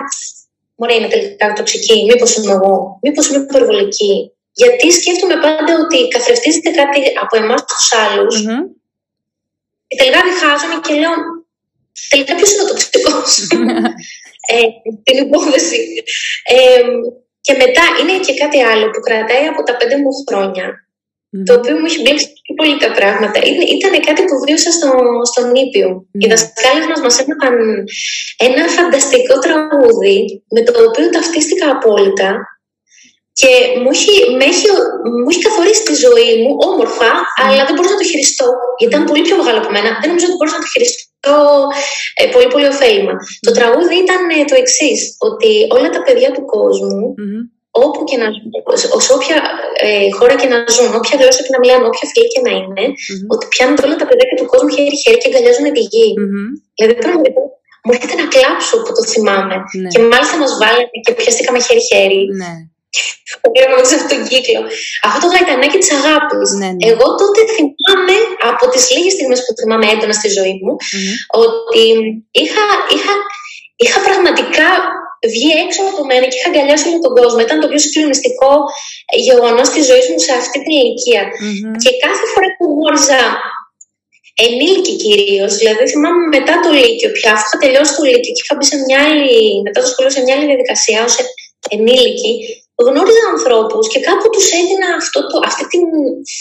[0.78, 4.14] Μωρέ, είναι τελικά τοξική, μήπως είμαι εγώ, μήπως είμαι υπερβολική,
[4.62, 8.34] γιατί σκέφτομαι πάντα ότι καθρεφτίζεται κάτι από εμάς τους άλλους.
[8.38, 8.62] Mm-hmm.
[9.88, 11.14] Και τελικά διχάζομαι και λέω,
[12.10, 13.28] τελικά ποιος είναι ο τοξικός;
[14.52, 14.58] ε,
[15.06, 15.80] την υπόθεση.
[16.54, 16.82] Ε,
[17.46, 20.66] και μετά είναι και κάτι άλλο που κρατάει από τα πέντε μου χρόνια.
[20.74, 21.44] Mm-hmm.
[21.46, 22.26] Το οποίο μου έχει μπλέξει
[22.60, 23.38] πολύ τα πράγματα.
[23.76, 24.90] Ήταν κάτι που βίωσα στο,
[25.30, 25.88] στον Ήπιο.
[25.96, 26.22] Mm-hmm.
[26.22, 27.56] Οι δασκάλες μας μας έμαθαν
[28.48, 30.18] ένα φανταστικό τραγούδι
[30.54, 32.30] με το οποίο ταυτίστηκα απόλυτα
[33.40, 34.66] Και μου έχει, με έχει,
[35.22, 38.48] μου έχει καθορίσει τη ζωή μου όμορφα, αλλά δεν μπορούσα να το χειριστώ.
[38.78, 39.88] Γιατί ήταν πολύ πιο μεγάλο από μένα.
[40.00, 41.36] Δεν νομίζω ότι μπορούσα να το χειριστώ
[42.20, 43.14] ε, πολύ, πολύ ωφέλιμα.
[43.46, 47.04] Το τραγούδι ήταν ε, το εξής, ότι όλα τα παιδιά του κόσμου,
[47.84, 48.46] όπου και να ζουν,
[49.06, 49.36] σε όποια
[49.86, 52.84] ε, χώρα και να ζουν, όποια γλώσσα και να μιλάνε, όποια φίλη και να είναι,
[53.32, 56.08] ότι πιάνουν όλα τα παιδιά του κόσμου χέρι-χέρι και αγκαλιάζουν τη γη.
[56.76, 57.40] Δηλαδή, πραγματικά
[57.84, 59.56] μου έρχεται να κλάψω που το θυμάμαι.
[59.82, 59.90] Ναι.
[59.92, 62.22] Και μάλιστα μας βάλανε και πιαστήκαμε χέρι-χέρι.
[62.96, 63.50] Ναι.
[63.52, 64.60] Πήγαμε μέσα σε αυτόν τον κύκλο.
[65.08, 66.48] Αυτό το γαϊτανάκι της αγάπης.
[66.60, 66.84] Ναι, ναι.
[66.92, 68.16] Εγώ τότε θυμάμαι
[68.50, 71.14] από τις λίγες στιγμές που θυμάμαι έντονα στη ζωή μου mm-hmm.
[71.44, 71.84] ότι
[72.40, 73.14] είχα, είχα,
[73.84, 74.68] είχα πραγματικά
[75.32, 77.38] βγει έξω από μένα και είχα αγκαλιάσει όλο τον κόσμο.
[77.46, 78.52] Ήταν το πιο συγκλονιστικό
[79.28, 81.22] γεγονός της ζωής μου σε αυτή την ηλικία.
[81.28, 81.74] Mm-hmm.
[81.82, 83.20] Και κάθε φορά που γνώριζα
[84.46, 85.52] ενήλικη κυρίως.
[85.60, 88.76] Δηλαδή, θυμάμαι μετά το Λύκειο πια, αφού είχα τελειώσει το Λύκειο και είχα μπει σε
[88.84, 91.14] μια άλλη, μετά το σχολείο σε μια άλλη διαδικασία ως
[91.74, 92.32] ενήλικη,
[92.86, 95.78] γνώριζα ανθρώπους και κάπου τους έδινα αυτό το, αυτή τη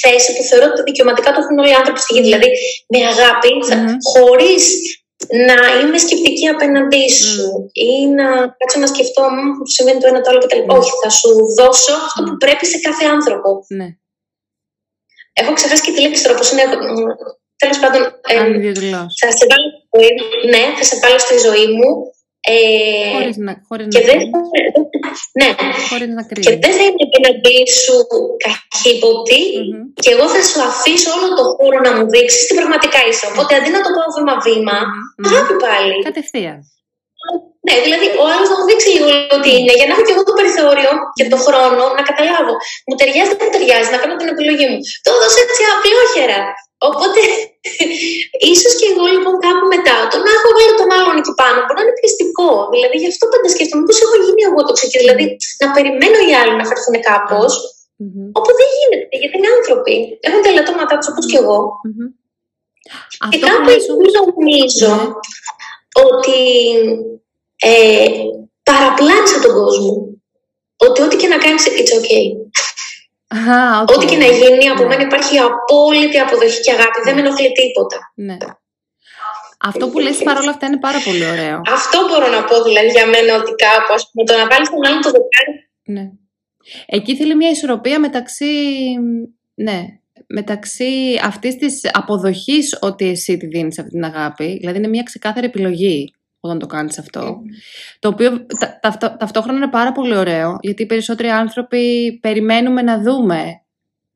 [0.02, 2.22] θέση που θεωρώ ότι δικαιωματικά το έχουν όλοι οι άνθρωποι στη γη.
[2.28, 2.50] Δηλαδή,
[2.94, 3.96] με αγάπη, mm-hmm.
[4.12, 4.64] χωρίς
[5.48, 7.70] να είμαι σκεπτική απέναντί σου mm.
[7.90, 9.24] ή να κάτσω να σκεφτώ
[9.56, 10.64] που σημαίνει το ένα το άλλο κτλ.
[10.66, 10.78] Mm.
[10.78, 13.50] Όχι, θα σου δώσω αυτό που πρέπει σε κάθε άνθρωπο.
[13.80, 13.88] Ναι.
[15.40, 16.66] Έχω ξεχάσει και τη λέξη τώρα, είναι
[17.62, 18.36] Τέλος πάντων, ε,
[19.20, 19.68] θα σε βάλω,
[20.52, 21.90] ναι, θα σε βάλω στη ζωή μου.
[22.50, 24.20] Ε, χωρίς να, χωρίς και, δεν,
[25.40, 25.50] ναι,
[25.90, 27.96] χωρίς να και δεν θα είναι απέναντί σου
[28.46, 29.86] καχύποτη mm-hmm.
[30.04, 33.26] και εγώ θα σου αφήσω όλο το χώρο να μου δείξεις τι πραγματικά είσαι.
[33.32, 35.26] Οπότε αντί να το πάω βήμα-βήμα, mm-hmm.
[35.28, 35.96] αγάπη πάλι.
[36.10, 36.60] Κατευθείαν.
[37.68, 40.24] Ναι, δηλαδή ο άλλος να μου δείξει λίγο τι είναι, για να έχω και εγώ
[40.30, 42.54] το περιθώριο και το χρόνο να καταλάβω.
[42.88, 44.80] Μου ταιριάζει, δεν μου ταιριάζει, να κάνω την επιλογή μου.
[45.06, 46.40] Το έδωσε έτσι απλόχερα.
[46.90, 47.22] Οπότε,
[48.54, 51.78] ίσως και εγώ λοιπόν κάπου μετά, το να έχω βάλει τον άλλον εκεί πάνω μπορεί
[51.80, 52.50] να είναι πιεστικό.
[52.74, 55.04] Δηλαδή, γι' αυτό πάντα σκέφτομαι πώς έχω γίνει εγώ το ξεκίνημα.
[55.06, 55.26] Δηλαδή,
[55.62, 57.52] να περιμένω οι άλλοι να φερθούν κάπως,
[58.00, 58.28] mm-hmm.
[58.38, 59.96] όπου δεν γίνεται, γιατί είναι άνθρωποι.
[60.26, 61.60] Έχουν τα ελαττώματά τους όπως και εγώ.
[61.86, 62.10] Mm-hmm.
[63.32, 64.20] Και κάπου εκεί νομίζω
[64.94, 65.08] ναι.
[66.06, 66.40] ότι
[67.70, 68.08] ε,
[68.70, 69.94] παραπλάνησα τον κόσμο.
[70.86, 72.26] Ότι ό,τι και να κάνεις, it's okay.
[73.36, 73.96] Okay.
[73.96, 74.88] Ό,τι και να γίνει, από ναι.
[74.88, 77.00] μένα υπάρχει απόλυτη αποδοχή και αγάπη.
[77.06, 77.98] Δεν με ενοχλεί τίποτα.
[78.16, 78.38] Ναι.
[79.60, 81.62] Αυτό που λες παρόλα αυτά είναι πάρα πολύ ωραίο.
[81.78, 84.86] Αυτό μπορώ να πω δηλαδή για μένα ότι κάπου, ας πούμε, το να βάλεις τον
[84.86, 85.54] άλλο το δοκάρι.
[85.84, 86.06] Ναι.
[86.86, 88.46] Εκεί θέλει μια ισορροπία μεταξύ,
[89.54, 89.80] ναι,
[90.28, 95.46] μεταξύ αυτής της αποδοχής ότι εσύ τη δίνεις αυτή την αγάπη, δηλαδή είναι μια ξεκάθαρη
[95.46, 96.14] επιλογή
[96.48, 97.42] όταν το κάνεις αυτό.
[98.00, 98.46] Το οποίο
[98.82, 103.62] τα, ταυτόχρονα είναι πάρα πολύ ωραίο, γιατί οι περισσότεροι άνθρωποι περιμένουμε να δούμε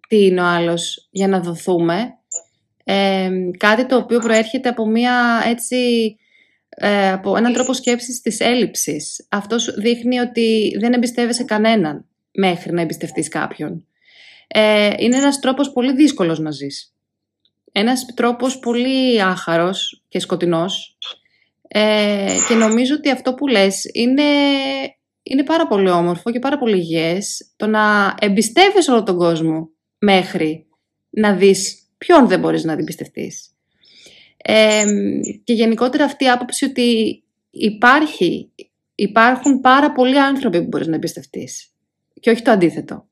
[0.08, 2.16] τι είναι ο άλλος για να δοθούμε.
[2.84, 6.16] Ε, κάτι το οποίο προέρχεται από μια έτσι...
[6.76, 9.28] Ε, από έναν τρόπο σκέψης της έλλειψης.
[9.30, 13.86] Αυτός δείχνει ότι δεν εμπιστεύεσαι κανέναν μέχρι να εμπιστευτείς κάποιον.
[14.48, 16.96] Ε, είναι ένας τρόπος πολύ δύσκολος να ζεις.
[17.72, 20.98] Ένας τρόπος πολύ άχαρος και σκοτεινός
[21.74, 24.24] ε, και νομίζω ότι αυτό που λες είναι,
[25.24, 30.66] είναι πάρα πολύ όμορφο και πάρα πολύ υγιές το να εμπιστεύεις όλο τον κόσμο μέχρι
[31.10, 33.56] να δεις ποιον δεν μπορείς να εμπιστευτείς.
[34.38, 34.84] Ε,
[35.44, 38.52] και γενικότερα αυτή η άποψη ότι υπάρχει,
[38.96, 41.72] υπάρχουν πάρα πολλοί άνθρωποι που μπορείς να εμπιστευτείς
[42.20, 43.08] και όχι το αντίθετο.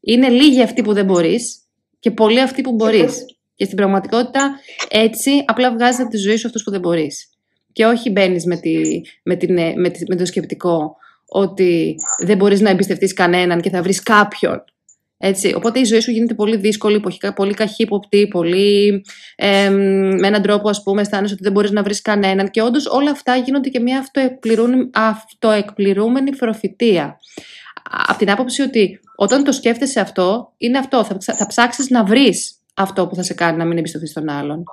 [0.00, 1.58] Είναι λίγοι αυτοί που δεν μπορείς
[1.98, 3.24] και πολλοί αυτοί που μπορείς.
[3.54, 7.27] Και στην πραγματικότητα έτσι απλά βγάζεις από τη ζωή σου αυτούς που δεν μπορείς
[7.78, 8.60] και όχι μπαίνεις με,
[9.22, 9.38] με,
[9.76, 14.64] με, με το σκεπτικό ότι δεν μπορείς να εμπιστευτείς κανέναν και θα βρεις κάποιον.
[15.18, 15.54] Έτσι.
[15.54, 17.02] Οπότε η ζωή σου γίνεται πολύ δύσκολη,
[17.34, 19.04] πολύ καχύποπτη, πολύ
[19.36, 22.86] ε, με έναν τρόπο ας πούμε αισθάνεσαι ότι δεν μπορείς να βρεις κανέναν και όντως
[22.86, 24.08] όλα αυτά γίνονται και μια
[24.92, 27.18] αυτοεκπληρούμενη προφητεία.
[28.06, 31.04] Από την άποψη ότι όταν το σκέφτεσαι αυτό, είναι αυτό.
[31.04, 34.64] Θα, θα ψάξεις να βρεις αυτό που θα σε κάνει να μην εμπιστευτείς τον άλλον.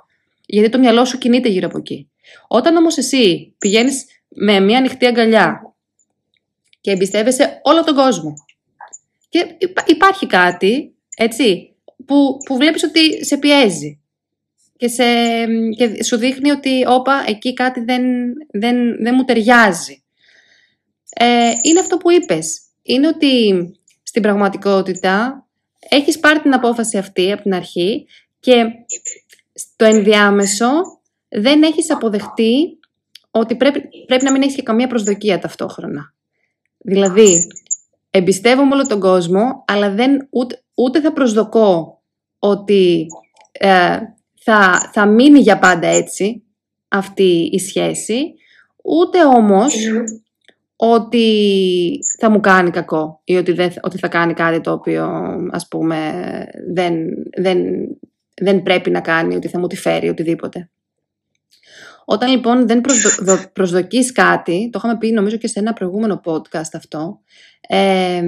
[0.46, 2.10] Γιατί το μυαλό σου κινείται γύρω από εκεί.
[2.48, 5.74] Όταν όμως εσύ πηγαίνεις με μια ανοιχτή αγκαλιά
[6.80, 8.34] και εμπιστεύεσαι όλο τον κόσμο
[9.28, 11.74] και υπάρχει κάτι, έτσι,
[12.06, 14.00] που, που βλέπεις ότι σε πιέζει
[14.76, 15.04] και, σε,
[15.76, 18.02] και σου δείχνει ότι όπα, εκεί κάτι δεν,
[18.50, 20.02] δεν, δεν μου ταιριάζει.
[21.18, 22.60] Ε, είναι αυτό που είπες.
[22.82, 23.54] Είναι ότι
[24.02, 25.46] στην πραγματικότητα
[25.88, 28.06] έχεις πάρει την απόφαση αυτή από την αρχή
[28.40, 28.64] και
[29.52, 30.68] στο ενδιάμεσο
[31.28, 32.78] δεν έχεις αποδεχτεί
[33.30, 36.14] ότι πρέπει, πρέπει να μην έχεις και καμία προσδοκία ταυτόχρονα.
[36.78, 37.46] Δηλαδή,
[38.10, 40.28] εμπιστεύομαι όλο τον κόσμο, αλλά δεν,
[40.74, 42.02] ούτε, θα προσδοκώ
[42.38, 43.06] ότι
[43.52, 43.98] ε,
[44.34, 46.42] θα, θα μείνει για πάντα έτσι
[46.88, 48.34] αυτή η σχέση,
[48.82, 49.74] ούτε όμως,
[50.76, 55.08] ότι θα μου κάνει κακό ή ότι, δεν, ότι θα κάνει κάτι το οποίο
[55.50, 56.12] ας πούμε
[56.72, 56.94] δεν,
[57.36, 57.58] δεν,
[58.34, 60.70] δεν πρέπει να κάνει, ότι θα μου τη φέρει, οτιδήποτε.
[62.08, 66.70] Όταν λοιπόν δεν προσδο, προσδοκείς κάτι, το είχαμε πει νομίζω και σε ένα προηγούμενο podcast
[66.72, 67.20] αυτό,
[67.68, 68.22] ε,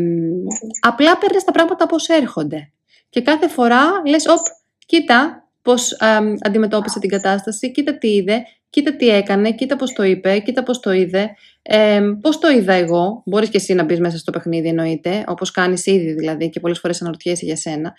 [0.80, 2.72] απλά παίρνεις τα πράγματα όπως έρχονται.
[3.08, 4.38] Και κάθε φορά λες, οπ,
[4.86, 10.02] κοίτα πώς ε, αντιμετώπισε την κατάσταση, κοίτα τι είδε, κοίτα τι έκανε, κοίτα πώς το
[10.02, 11.30] είπε, κοίτα πώς το είδε,
[11.62, 13.22] ε, πώς το είδα εγώ.
[13.26, 16.78] Μπορείς και εσύ να μπεις μέσα στο παιχνίδι εννοείται, όπως κάνεις ήδη δηλαδή και πολλές
[16.78, 17.92] φορές αναρωτιέσαι για σένα.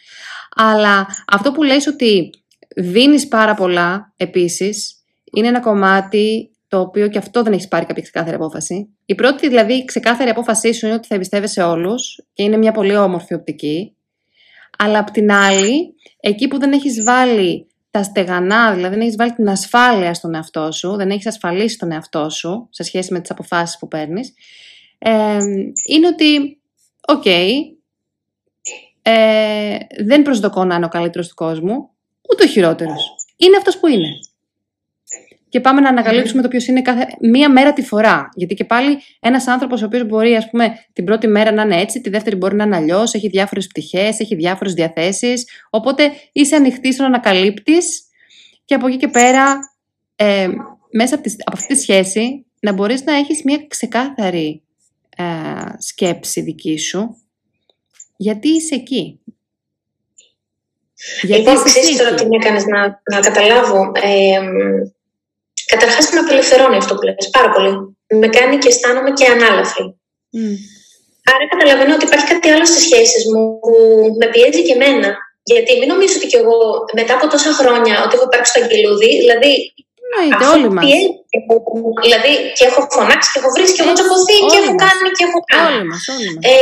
[0.55, 2.29] Αλλά αυτό που λες ότι
[2.75, 4.98] δίνεις πάρα πολλά επίσης,
[5.33, 8.89] είναι ένα κομμάτι το οποίο και αυτό δεν έχεις πάρει κάποια ξεκάθαρη απόφαση.
[9.05, 12.95] Η πρώτη δηλαδή ξεκάθαρη απόφασή σου είναι ότι θα εμπιστεύεσαι όλους και είναι μια πολύ
[12.95, 13.95] όμορφη οπτική.
[14.77, 19.33] Αλλά απ' την άλλη, εκεί που δεν έχεις βάλει τα στεγανά, δηλαδή δεν έχεις βάλει
[19.33, 23.31] την ασφάλεια στον εαυτό σου, δεν έχεις ασφαλίσει τον εαυτό σου σε σχέση με τις
[23.31, 24.33] αποφάσεις που παίρνεις,
[24.97, 25.37] ε,
[25.87, 26.61] είναι ότι,
[27.07, 27.25] οκ,
[29.01, 31.89] ε, δεν προσδοκώ να είναι ο καλύτερος του κόσμου,
[32.29, 33.15] ούτε ο χειρότερος.
[33.37, 34.09] Είναι αυτός που είναι
[35.49, 38.29] και πάμε να ανακαλύψουμε το ποιος είναι κάθε μία μέρα τη φορά.
[38.35, 41.81] Γιατί και πάλι ένας άνθρωπος ο οποίος μπορεί, ας πούμε, την πρώτη μέρα να είναι
[41.81, 45.47] έτσι, τη δεύτερη μπορεί να είναι αλλιώς, έχει διάφορες πτυχές, έχει διάφορες διαθέσεις.
[45.69, 48.03] Οπότε είσαι ανοιχτή στο να ανακαλύπτεις
[48.65, 49.59] και από εκεί και πέρα,
[50.15, 50.47] ε,
[50.91, 54.63] μέσα από, από αυτή τη σχέση, να μπορείς να έχεις μια ξεκάθαρη
[55.17, 55.23] ε,
[55.77, 57.17] σκέψη δική σου
[58.21, 59.19] γιατί είσαι εκεί;
[61.21, 63.91] Γιατί λοιπόν, ξέρεις τώρα τι με έκανες να, να καταλάβω.
[64.03, 64.39] Ε,
[65.73, 67.71] Καταρχάς με απελευθερώνει αυτό που λες πάρα πολύ.
[68.21, 69.85] Με κάνει και αισθάνομαι και ανάλαφρη.
[70.37, 70.55] Mm.
[71.31, 73.73] Άρα καταλαβαίνω ότι υπάρχει κάτι άλλο στις σχέσεις μου που
[74.19, 75.09] με πιέζει και εμένα.
[75.51, 76.57] Γιατί μην νομίζω ότι κι εγώ
[76.99, 79.51] μετά από τόσα χρόνια ότι έχω υπάρξει στο αγγελούδι, δηλαδή
[80.11, 80.21] ναι,
[80.55, 80.85] όλοι μας.
[82.05, 85.39] Δηλαδή και έχω φωνάξει και έχω βρει και έχω τσακωθεί και έχω κάνει και έχω
[85.53, 85.75] κάνει.
[85.75, 86.43] Όλοι μας, όλοι μας.
[86.51, 86.55] Ε,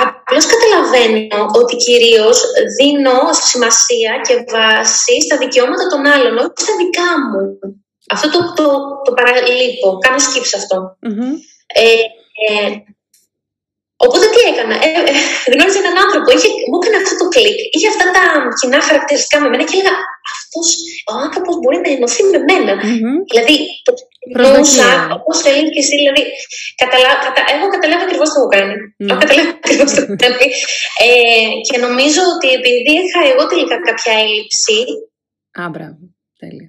[0.00, 2.38] Απλώς καταλαβαίνω ότι κυρίως
[2.78, 3.18] δίνω
[3.50, 7.42] σημασία και βάση στα δικαιώματα των άλλων, όχι στα δικά μου.
[8.14, 8.66] Αυτό το, το,
[9.04, 9.86] το παραλείπω.
[10.04, 10.76] Κάνω skip σε αυτο
[11.84, 11.84] Ε,
[12.44, 12.70] ε,
[14.06, 14.74] οπότε τι έκανα.
[14.86, 15.12] Ε, ε,
[15.52, 17.58] γνώριζα έναν άνθρωπο, είχε, μου έκανε αυτό το κλικ.
[17.74, 18.24] Είχε αυτά τα
[18.58, 19.94] κοινά χαρακτηριστικά με μένα και έλεγα
[20.34, 20.66] αυτός
[21.10, 22.72] ο άνθρωπος μπορεί να ενωθεί με μένα.
[22.82, 23.16] Mm-hmm.
[23.30, 23.54] Δηλαδή,
[23.86, 23.92] το
[24.30, 26.22] Νοούσα, όπως έλεγε και εσύ, δηλαδή,
[26.82, 27.10] καταλα...
[27.24, 27.40] κατα...
[27.54, 28.74] έχω καταλάβει ακριβώς το έχω κάνει.
[28.84, 29.10] Mm.
[29.10, 30.46] Έχω καταλάβει ακριβώς το έχω κάνει.
[31.06, 34.78] Ε, και νομίζω ότι επειδή είχα εγώ τελικά κάποια έλλειψη.
[35.60, 36.00] Α, μπράβο.
[36.40, 36.68] Τέλεια.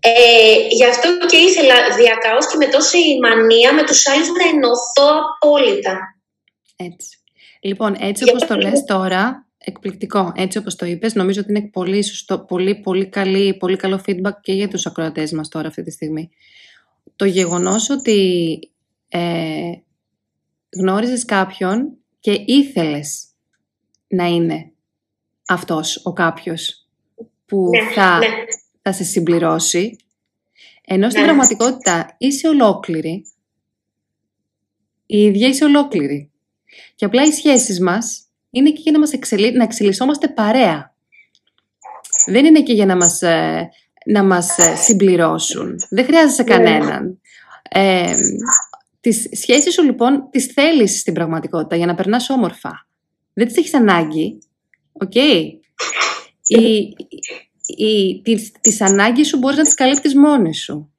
[0.00, 5.10] Ε, γι' αυτό και ήθελα διακαώς και με τόση μανία με τους άλλους να ενωθώ
[5.24, 5.94] απόλυτα.
[6.76, 7.08] Έτσι.
[7.60, 10.32] Λοιπόν, έτσι όπως το λες τώρα, Εκπληκτικό.
[10.36, 14.32] Έτσι όπως το είπες, νομίζω ότι είναι πολύ σωστό, πολύ, πολύ, καλή, πολύ καλό feedback
[14.40, 16.30] και για τους ακροατές μας τώρα αυτή τη στιγμή.
[17.16, 18.58] Το γεγονός ότι
[19.08, 19.72] ε,
[20.78, 23.26] γνώριζες κάποιον και ήθελες
[24.08, 24.72] να είναι
[25.46, 26.88] αυτός ο κάποιος
[27.46, 28.26] που ναι, θα, ναι.
[28.82, 29.96] θα σε συμπληρώσει,
[30.84, 31.26] ενώ στην ναι.
[31.26, 33.26] πραγματικότητα είσαι ολόκληρη,
[35.06, 36.30] η ίδια είσαι ολόκληρη.
[36.94, 38.25] Και απλά οι σχέσεις μας
[38.56, 39.52] είναι εκεί για να, μας εξελι...
[39.52, 40.94] να εξελισσόμαστε παρέα.
[42.26, 43.70] Δεν είναι εκεί για να μας, ε,
[44.06, 45.74] να μας ε, συμπληρώσουν.
[45.90, 46.48] Δεν χρειάζεσαι ναι.
[46.48, 47.20] κανέναν.
[47.70, 48.14] Ε,
[49.00, 52.86] τις σχέσεις σου λοιπόν τις θέλεις στην πραγματικότητα για να περνάς όμορφα.
[53.32, 54.38] Δεν τις έχεις ανάγκη.
[54.92, 55.42] Ok; Okay.
[56.46, 56.94] Οι,
[57.66, 60.92] οι, τις, τις ανάγκες σου μπορείς να τις καλύπτεις μόνη σου.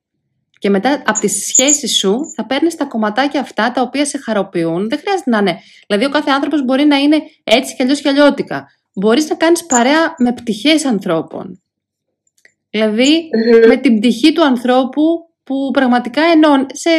[0.59, 4.89] Και μετά από τις σχέσεις σου θα παίρνεις τα κομματάκια αυτά τα οποία σε χαροποιούν.
[4.89, 5.59] Δεν χρειάζεται να είναι.
[5.87, 8.67] Δηλαδή ο κάθε άνθρωπος μπορεί να είναι έτσι κι αλλιώς κι αλλιώτικα.
[8.93, 11.61] Μπορείς να κάνεις παρέα με πτυχές ανθρώπων.
[12.69, 13.29] δηλαδη
[13.67, 15.01] με την πτυχή του ανθρώπου
[15.43, 16.89] που πραγματικά ενώνει, σε,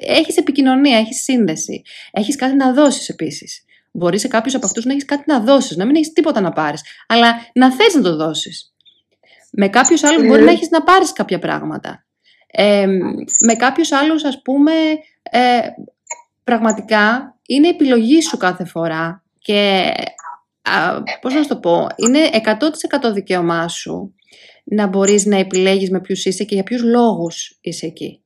[0.00, 1.82] έχεις επικοινωνία, έχεις σύνδεση.
[2.12, 3.64] Έχεις κάτι να δώσεις επίσης.
[3.90, 6.52] Μπορεί σε κάποιους από αυτούς να έχεις κάτι να δώσεις, να μην έχεις τίποτα να
[6.52, 8.74] πάρεις, αλλά να θες να το δώσεις.
[9.50, 12.05] Με κάποιους μπορεί να έχεις να πάρεις κάποια πράγματα
[13.46, 14.72] με κάποιους άλλους ας πούμε
[15.22, 15.58] ε,
[16.44, 19.92] πραγματικά είναι επιλογή σου κάθε φορά και
[20.62, 22.18] α, πώς να σου το πω, είναι
[23.08, 24.14] 100% δικαίωμά σου
[24.64, 28.20] να μπορείς να επιλέγεις με ποιους είσαι και για ποιους λόγους είσαι εκεί.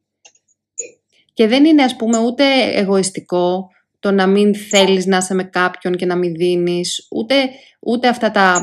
[1.34, 5.96] Και δεν είναι ας πούμε ούτε εγωιστικό το να μην θέλεις να είσαι με κάποιον
[5.96, 7.34] και να μην δίνεις, ούτε,
[7.80, 8.60] ούτε αυτά τα,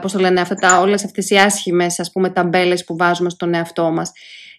[0.00, 3.54] πώς το λένε, αυτά τα, όλες αυτές οι άσχημες ας πούμε ταμπέλες που βάζουμε στον
[3.54, 4.12] εαυτό μας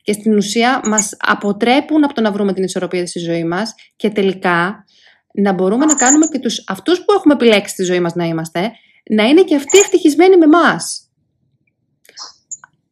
[0.10, 4.10] και στην ουσία μας αποτρέπουν από το να βρούμε την ισορροπία στη ζωή μας και
[4.10, 4.86] τελικά
[5.34, 8.72] να μπορούμε να κάνουμε και τους, αυτούς που έχουμε επιλέξει στη ζωή μας να είμαστε,
[9.10, 11.10] να είναι και αυτοί ευτυχισμένοι με μας.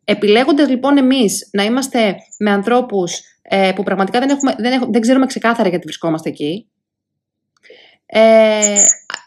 [0.04, 5.02] Επιλέγοντας λοιπόν εμείς να είμαστε με ανθρώπους ε, που πραγματικά δεν, έχουμε, δεν, έχουμε, δεν
[5.02, 6.70] ξέρουμε ξεκάθαρα γιατί βρισκόμαστε εκεί.
[8.06, 8.84] Ε,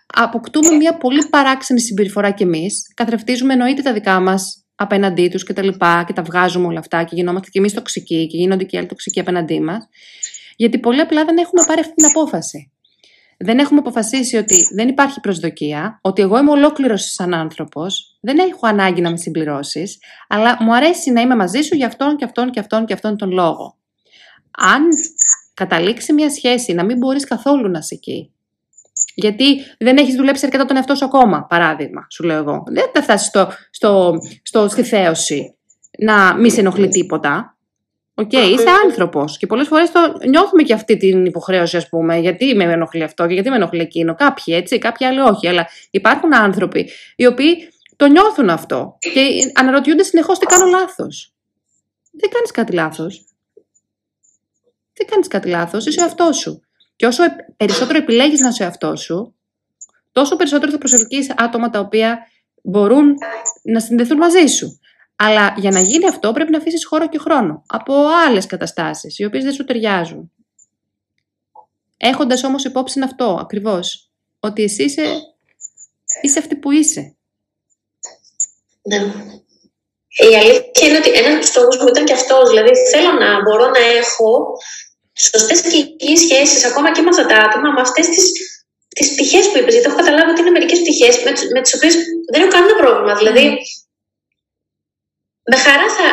[0.06, 2.92] αποκτούμε μια πολύ παράξενη συμπεριφορά κι εμείς.
[2.94, 7.04] Καθρεφτίζουμε εννοείται τα δικά μας απέναντί τους και τα λοιπά και τα βγάζουμε όλα αυτά
[7.04, 9.88] και γινόμαστε κι εμείς τοξικοί και γίνονται και άλλοι τοξικοί απέναντί μας.
[10.56, 12.72] Γιατί πολύ απλά δεν έχουμε πάρει αυτή την απόφαση.
[13.38, 18.66] Δεν έχουμε αποφασίσει ότι δεν υπάρχει προσδοκία, ότι εγώ είμαι ολόκληρος σαν άνθρωπος, δεν έχω
[18.66, 22.50] ανάγκη να με συμπληρώσεις, αλλά μου αρέσει να είμαι μαζί σου για αυτόν και αυτόν
[22.50, 23.76] και αυτόν και αυτόν τον λόγο.
[24.50, 24.82] Αν
[25.54, 28.32] καταλήξει μια σχέση να μην μπορείς καθόλου να είσαι εκεί,
[29.20, 32.62] γιατί δεν έχεις δουλέψει αρκετά τον εαυτό σου ακόμα, παράδειγμα, σου λέω εγώ.
[32.66, 35.54] Δεν θα φτάσεις στο, στο, στο, στη θέωση
[35.98, 37.56] να μην σε ενοχλεί τίποτα.
[38.14, 39.38] Ok, okay, είσαι άνθρωπος.
[39.38, 39.90] Και πολλές φορές
[40.28, 42.18] νιώθουμε και αυτή την υποχρέωση, ας πούμε.
[42.18, 44.14] Γιατί με ενοχλεί αυτό και γιατί με ενοχλεί εκείνο.
[44.14, 45.48] Κάποιοι έτσι, κάποιοι άλλοι όχι.
[45.48, 51.32] Αλλά υπάρχουν άνθρωποι οι οποίοι το νιώθουν αυτό και αναρωτιούνται συνεχώς τι κάνω λάθος.
[52.10, 53.24] Δεν κάνεις κάτι λάθος.
[54.92, 55.86] Δεν κάνεις κάτι λάθος.
[55.86, 56.62] Είσαι ο εαυτός σου.
[57.00, 57.22] Και όσο
[57.56, 59.34] περισσότερο επιλέγεις να είσαι ο εαυτός σου,
[60.12, 62.18] τόσο περισσότερο θα προσελκύσει άτομα τα οποία
[62.62, 63.14] μπορούν
[63.62, 64.80] να συνδεθούν μαζί σου.
[65.16, 67.94] Αλλά για να γίνει αυτό πρέπει να αφήσεις χώρο και χρόνο από
[68.26, 70.32] άλλες καταστάσεις, οι οποίες δεν σου ταιριάζουν.
[71.96, 74.10] Έχοντας όμως υπόψη αυτό ακριβώς,
[74.40, 75.04] ότι εσύ είσαι,
[76.22, 77.16] είσαι αυτή που είσαι.
[78.82, 78.96] Ναι.
[80.30, 82.48] Η αλήθεια είναι ότι ένας στόχο μου ήταν και αυτός.
[82.48, 84.56] Δηλαδή, θέλω να μπορώ να έχω
[85.28, 88.24] σωστές και υγιεί σχέσεις ακόμα και με αυτά τα άτομα, με αυτές τις
[88.96, 89.72] τις πτυχές που είπες.
[89.74, 91.94] Γιατί έχω καταλάβει ότι είναι μερικές πτυχές με, με τις οποίες
[92.32, 93.12] δεν έχω κανένα πρόβλημα.
[93.20, 93.44] Δηλαδή,
[95.50, 96.06] με χαρά θα,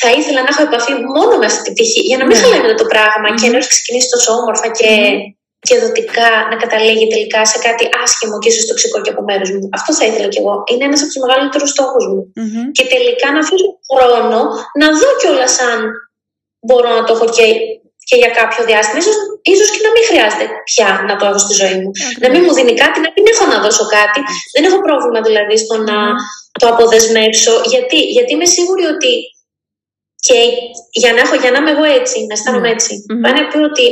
[0.00, 2.74] θα ήθελα να έχω επαφή μόνο με αυτή την πτυχή, για να μην ναι.
[2.82, 3.36] το πράγμα mm.
[3.38, 4.92] και ενώ έχει ξεκινήσει τόσο όμορφα και,
[5.66, 9.68] και δοτικά να καταλήγει τελικά σε κάτι άσχημο και ίσως τοξικό και από μέρους μου.
[9.78, 10.54] Αυτό θα ήθελα κι εγώ.
[10.70, 12.20] Είναι ένας από τους μεγαλύτερους στόχους μου.
[12.38, 12.64] Mm-hmm.
[12.76, 14.40] Και τελικά να αφήσω χρόνο
[14.80, 15.78] να δω κιόλας αν
[16.66, 17.46] μπορώ να το έχω και
[18.08, 19.16] και για κάποιο διάστημα, ίσως,
[19.52, 21.90] ίσως και να μην χρειάζεται πια να το έχω στη ζωή μου.
[22.22, 24.20] Να μην μου δίνει κάτι, να μην έχω να δώσω κάτι.
[24.54, 25.98] Δεν έχω πρόβλημα δηλαδή στο να
[26.60, 29.12] το αποδεσμεύσω, γιατί, γιατί είμαι σίγουρη ότι
[30.26, 30.38] και
[31.02, 33.22] για να, έχω, για να είμαι εγώ έτσι, να αισθάνομαι έτσι, mm-hmm.
[33.22, 33.86] πάνε να πει ότι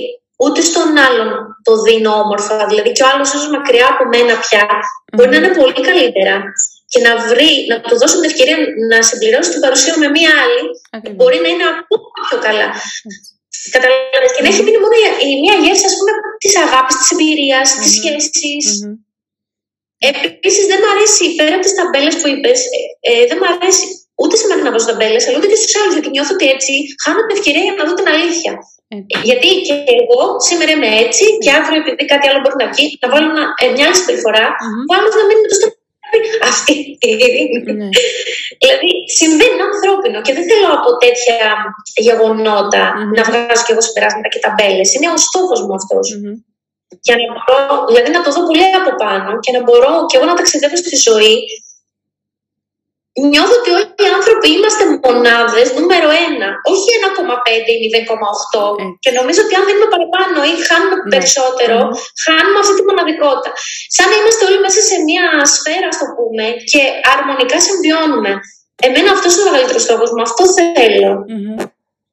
[0.44, 1.30] ούτε στον άλλον
[1.66, 4.64] το δίνω όμορφα, δηλαδή και ο άλλος ίσως μακριά από μένα πια,
[5.14, 6.34] μπορεί να είναι πολύ καλύτερα.
[6.92, 8.56] Και να βρει, να του δώσω την ευκαιρία
[8.92, 10.62] να συμπληρώσει την παρουσία με μία άλλη,
[11.16, 12.68] μπορεί να είναι ακόμα πιο καλά.
[13.74, 14.32] Καταλαβαίνετε.
[14.34, 14.94] Και να έχει μείνει μόνο
[15.26, 16.12] η, μία γεύση, ας πούμε,
[16.42, 17.82] της αγάπης, της εμπειρίας, mm-hmm.
[17.82, 18.66] τη σχέσης.
[18.78, 18.94] Mm-hmm.
[20.30, 23.84] Επίσης, δεν μου αρέσει πέρα από τις ταμπέλες που είπες, ε, ε, δεν μου αρέσει
[24.22, 25.94] ούτε σε μένα να βάζω ταμπέλες, αλλά ούτε και στους άλλους.
[25.96, 28.52] Γιατί νιώθω ότι έτσι χάνω την ευκαιρία για να δω την αλήθεια.
[29.28, 33.06] Γιατί και εγώ σήμερα είμαι έτσι, και αύριο επειδή κάτι άλλο μπορεί να βγει, να
[33.12, 34.82] βάλω μια, ε, μια άλλη συμπεριφορά, mm-hmm.
[34.86, 35.81] που άλλος να μείνει με το στόχο
[36.50, 36.74] αυτή
[37.80, 37.88] ναι.
[38.62, 41.38] Δηλαδή συμβαίνει ανθρώπινο και δεν θέλω από τέτοια
[42.06, 43.12] γεγονότα mm-hmm.
[43.16, 44.88] να βγάζω και εγώ συμπεράσματα και ταμπέλες.
[44.94, 46.06] Είναι ο στόχος μου αυτός.
[46.12, 46.36] Mm-hmm.
[47.06, 50.26] Για να μπορώ, δηλαδή να το δω πολύ από πάνω και να μπορώ και εγώ
[50.30, 51.34] να ταξιδεύω στη ζωή
[53.32, 58.84] Νιώθω ότι όλοι οι άνθρωποι είμαστε μονάδες νούμερο ένα, όχι 1,5 ή 0,8.
[59.04, 61.10] Και νομίζω ότι αν δίνουμε παραπάνω ή χάνουμε ναι.
[61.14, 61.96] περισσότερο, mm.
[62.24, 63.50] χάνουμε αυτή τη μοναδικότητα.
[63.96, 66.82] Σαν να είμαστε όλοι μέσα σε μια σφαίρα, ας το πούμε, και
[67.14, 68.32] αρμονικά συμβιώνουμε.
[68.86, 70.22] Εμένα αυτός είναι ο μεγαλύτερος στόχος μου.
[70.28, 71.12] Αυτό θέλω.
[71.30, 71.56] Mm-hmm.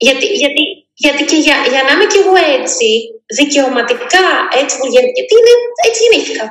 [0.07, 0.63] Γιατί, γιατί,
[1.03, 2.89] γιατί και για, για να είμαι κι εγώ έτσι,
[3.37, 4.27] δικαιωματικά
[4.61, 5.53] έτσι που γίνεται, γιατί είναι,
[5.87, 6.45] έτσι γεννήθηκα.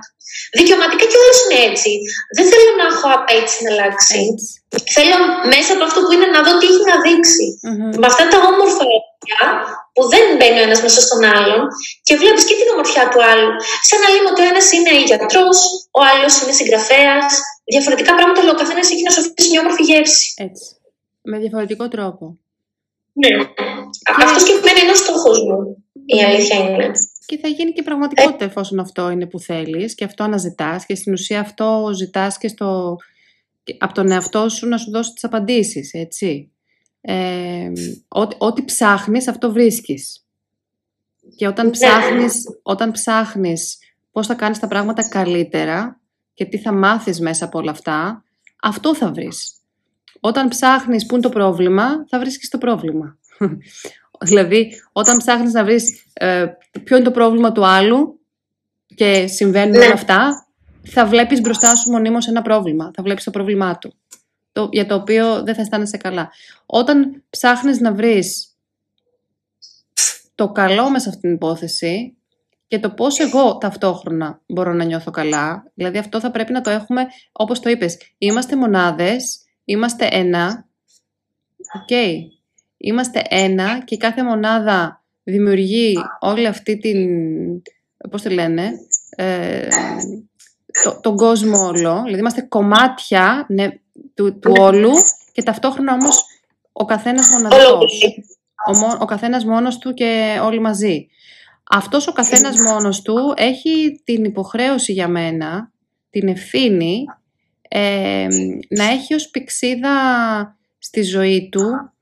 [0.59, 1.91] Δικαιωματικά και όλο είναι έτσι.
[2.37, 4.21] Δεν θέλω να έχω απέτηση να αλλάξει.
[4.97, 5.17] Θέλω
[5.55, 7.47] μέσα από αυτό που είναι να δω τι έχει να δειξει
[8.03, 9.49] Με αυτά τα όμορφα έργα
[9.95, 11.61] που δεν μπαίνει ο ένας μέσα στον άλλον
[12.07, 13.51] και βλέπεις και την ομορφιά του άλλου.
[13.89, 15.59] Σαν να λέμε ότι ο ένας είναι γιατρός,
[15.99, 17.31] ο άλλος είναι συγγραφέας.
[17.75, 20.27] Διαφορετικά πράγματα, αλλά ο καθένας έχει να σου μια όμορφη γεύση.
[20.47, 20.67] Έτσι.
[21.31, 22.25] Με διαφορετικό τρόπο.
[23.23, 23.33] Ναι.
[23.45, 24.23] Και...
[24.25, 25.59] Αυτός και είναι ο στόχος μου.
[26.17, 26.91] Η αλήθεια είναι
[27.27, 31.13] και θα γίνει και πραγματικότητα εφόσον αυτό είναι που θέλεις και αυτό αναζητάς και στην
[31.13, 32.97] ουσία αυτό ζητάς και στο,
[33.79, 36.53] από τον εαυτό σου να σου δώσεις τις απαντήσεις, έτσι.
[37.01, 37.73] Ε,
[38.09, 40.27] ό,τι, ό,τι ψάχνεις αυτό βρίσκεις.
[41.37, 41.73] Και όταν ναι.
[41.73, 43.79] ψάχνεις, όταν ψάχνεις
[44.13, 46.01] πώς θα κάνεις τα πράγματα καλύτερα
[46.35, 48.25] και τι θα μάθεις μέσα από όλα αυτά,
[48.63, 49.53] αυτό θα βρεις.
[50.21, 53.19] Όταν ψάχνεις πού είναι το πρόβλημα, θα βρίσκεις το πρόβλημα.
[54.21, 56.47] Δηλαδή, όταν ψάχνεις να βρεις ε,
[56.85, 58.21] ποιο είναι το πρόβλημα του άλλου
[58.95, 59.85] και συμβαίνουν ναι.
[59.85, 60.47] όλα αυτά,
[60.83, 62.91] θα βλέπεις μπροστά σου μονίμως ένα πρόβλημα.
[62.95, 63.95] Θα βλέπεις το πρόβλημά του,
[64.53, 66.31] το, για το οποίο δεν θα αισθάνεσαι καλά.
[66.67, 68.49] Όταν ψάχνεις να βρεις
[70.35, 72.17] το καλό μέσα σε αυτήν την υπόθεση
[72.67, 76.71] και το πώς εγώ ταυτόχρονα μπορώ να νιώθω καλά, δηλαδή αυτό θα πρέπει να το
[76.71, 80.67] έχουμε, όπως το είπες, είμαστε μονάδες, είμαστε ένα,
[81.81, 81.91] οκ,
[82.79, 86.99] Είμαστε ένα και κάθε μονάδα δημιουργεί όλη αυτή την,
[88.11, 88.73] πώς το λένε,
[89.17, 89.69] ε,
[90.85, 93.69] το, τον κόσμο όλο, δηλαδή είμαστε κομμάτια ναι,
[94.15, 94.93] του, του όλου
[95.33, 96.25] και ταυτόχρονα όμως
[96.73, 98.03] ο καθένας μοναδικός.
[98.67, 101.07] Ο, ο καθένας μόνος του και όλοι μαζί.
[101.71, 105.73] Αυτός ο καθένας μόνος του έχει την υποχρέωση για μένα,
[106.11, 107.05] την ευθύνη,
[107.69, 108.27] ε,
[108.69, 109.91] να έχει ως πηξίδα
[110.79, 111.93] στη ζωή του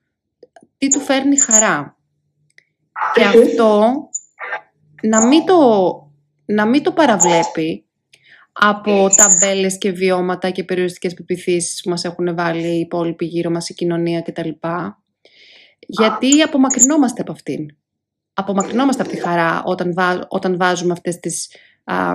[0.79, 1.97] τι του φέρνει χαρά.
[3.15, 3.95] Και αυτό
[5.03, 5.59] να μην το,
[6.45, 7.85] να μην το παραβλέπει
[8.53, 13.69] από ταμπέλες και βιώματα και περιοριστικές πεπιθήσεις που μας έχουν βάλει οι υπόλοιποι γύρω μας,
[13.69, 14.49] η κοινωνία κτλ.
[15.81, 17.77] Γιατί απομακρυνόμαστε από αυτήν.
[18.35, 19.95] Απομακρυνόμαστε από τη χαρά όταν,
[20.29, 21.51] όταν βάζουμε αυτές τις,
[21.85, 22.15] α,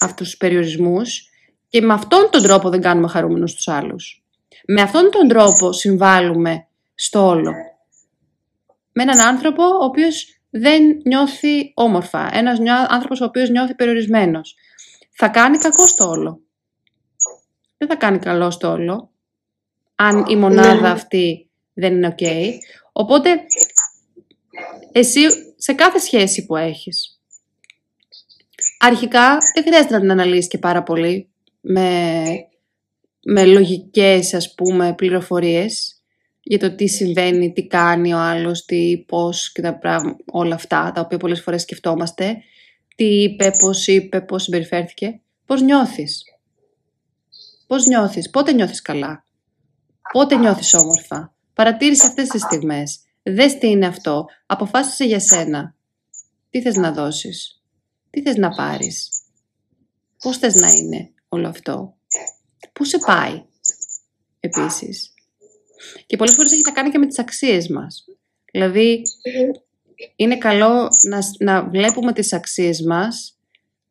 [0.00, 1.28] αυτούς τους περιορισμούς
[1.68, 4.24] και με αυτόν τον τρόπο δεν κάνουμε χαρούμενους τους άλλους.
[4.66, 7.52] Με αυτόν τον τρόπο συμβάλλουμε στο όλο.
[8.94, 12.30] Με έναν άνθρωπο ο οποίος δεν νιώθει όμορφα.
[12.32, 14.56] Ένας άνθρωπος ο οποίος νιώθει περιορισμένος.
[15.10, 16.40] Θα κάνει κακό στο όλο.
[17.76, 19.10] Δεν θα κάνει καλό στο όλο.
[19.94, 20.88] Αν η μονάδα ναι.
[20.88, 22.24] αυτή δεν είναι ok.
[22.92, 23.40] Οπότε,
[24.92, 25.20] εσύ
[25.56, 27.20] σε κάθε σχέση που έχεις,
[28.78, 31.28] αρχικά δεν χρειάζεται να την αναλύσεις και πάρα πολύ
[31.60, 32.22] με,
[33.24, 35.93] με λογικές, ας πούμε, πληροφορίες
[36.46, 40.92] για το τι συμβαίνει, τι κάνει ο άλλος, τι, πώς και τα πράγματα, όλα αυτά,
[40.94, 42.36] τα οποία πολλές φορές σκεφτόμαστε.
[42.96, 45.20] Τι είπε, πώς είπε, πώς συμπεριφέρθηκε.
[45.46, 46.22] Πώς νιώθεις;
[47.66, 49.24] Πώς νιώθεις, πότε νιώθεις καλά;
[50.12, 53.00] Πότε νιώθεις όμορφα; Παρατήρησε αυτές τις στιγμές.
[53.22, 54.26] Δες τι είναι αυτό.
[54.46, 55.74] Αποφάσισε για σένα.
[56.50, 57.62] Τι θες να δώσεις;
[58.10, 59.08] Τι θες να πάρεις;
[60.22, 61.94] Πώς θες να είναι όλο αυτό;
[62.72, 63.42] Πού σε πάει
[64.40, 65.13] επίσης;
[66.06, 68.04] Και πολλές φορές έχει να κάνει και με τις αξίες μας.
[68.52, 69.02] Δηλαδή,
[70.16, 73.38] είναι καλό να, να βλέπουμε τις αξίες μας,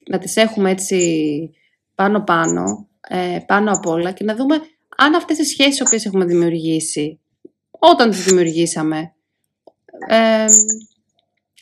[0.10, 1.50] να τις έχουμε έτσι
[1.96, 4.62] πάνω-πάνω, ε, πάνω απ' όλα και να δούμε
[4.98, 7.20] αν αυτές οι σχέσεις οποίες έχουμε δημιουργήσει,
[7.70, 9.14] όταν τις δημιουργήσαμε,
[10.08, 10.46] ε,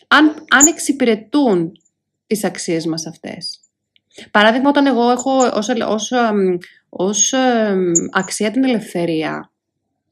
[0.07, 1.71] αν, αν εξυπηρετούν
[2.27, 3.59] τις αξίες μας αυτές.
[4.31, 6.11] Παράδειγμα, όταν εγώ έχω ως, ως,
[6.89, 7.33] ως
[8.11, 9.50] αξία την ελευθερία,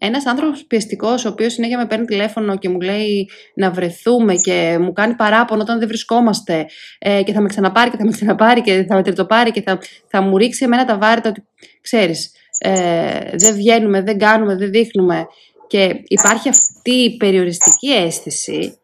[0.02, 4.78] ένας άνθρωπος πιεστικός, ο οποίος συνέχεια με παίρνει τηλέφωνο και μου λέει να βρεθούμε και
[4.82, 6.66] μου κάνει παράπονο όταν δεν βρισκόμαστε
[7.00, 9.80] ε, και θα με ξαναπάρει και θα με ξαναπάρει και θα με τριτοπάρει και θα,
[10.08, 11.43] θα μου ρίξει εμένα τα βάρη ότι
[11.82, 15.28] ξέρεις, ε, δεν βγαίνουμε, δεν κάνουμε, δεν δείχνουμε
[15.68, 18.80] και υπάρχει αυτή η περιοριστική αίσθηση,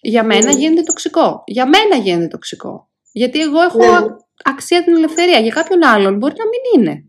[0.00, 1.42] για μένα γίνεται τοξικό.
[1.46, 2.88] Για μένα γίνεται τοξικό.
[3.12, 4.06] Γιατί εγώ έχω ναι.
[4.44, 5.38] αξία την ελευθερία.
[5.38, 7.04] Για κάποιον άλλον μπορεί να μην είναι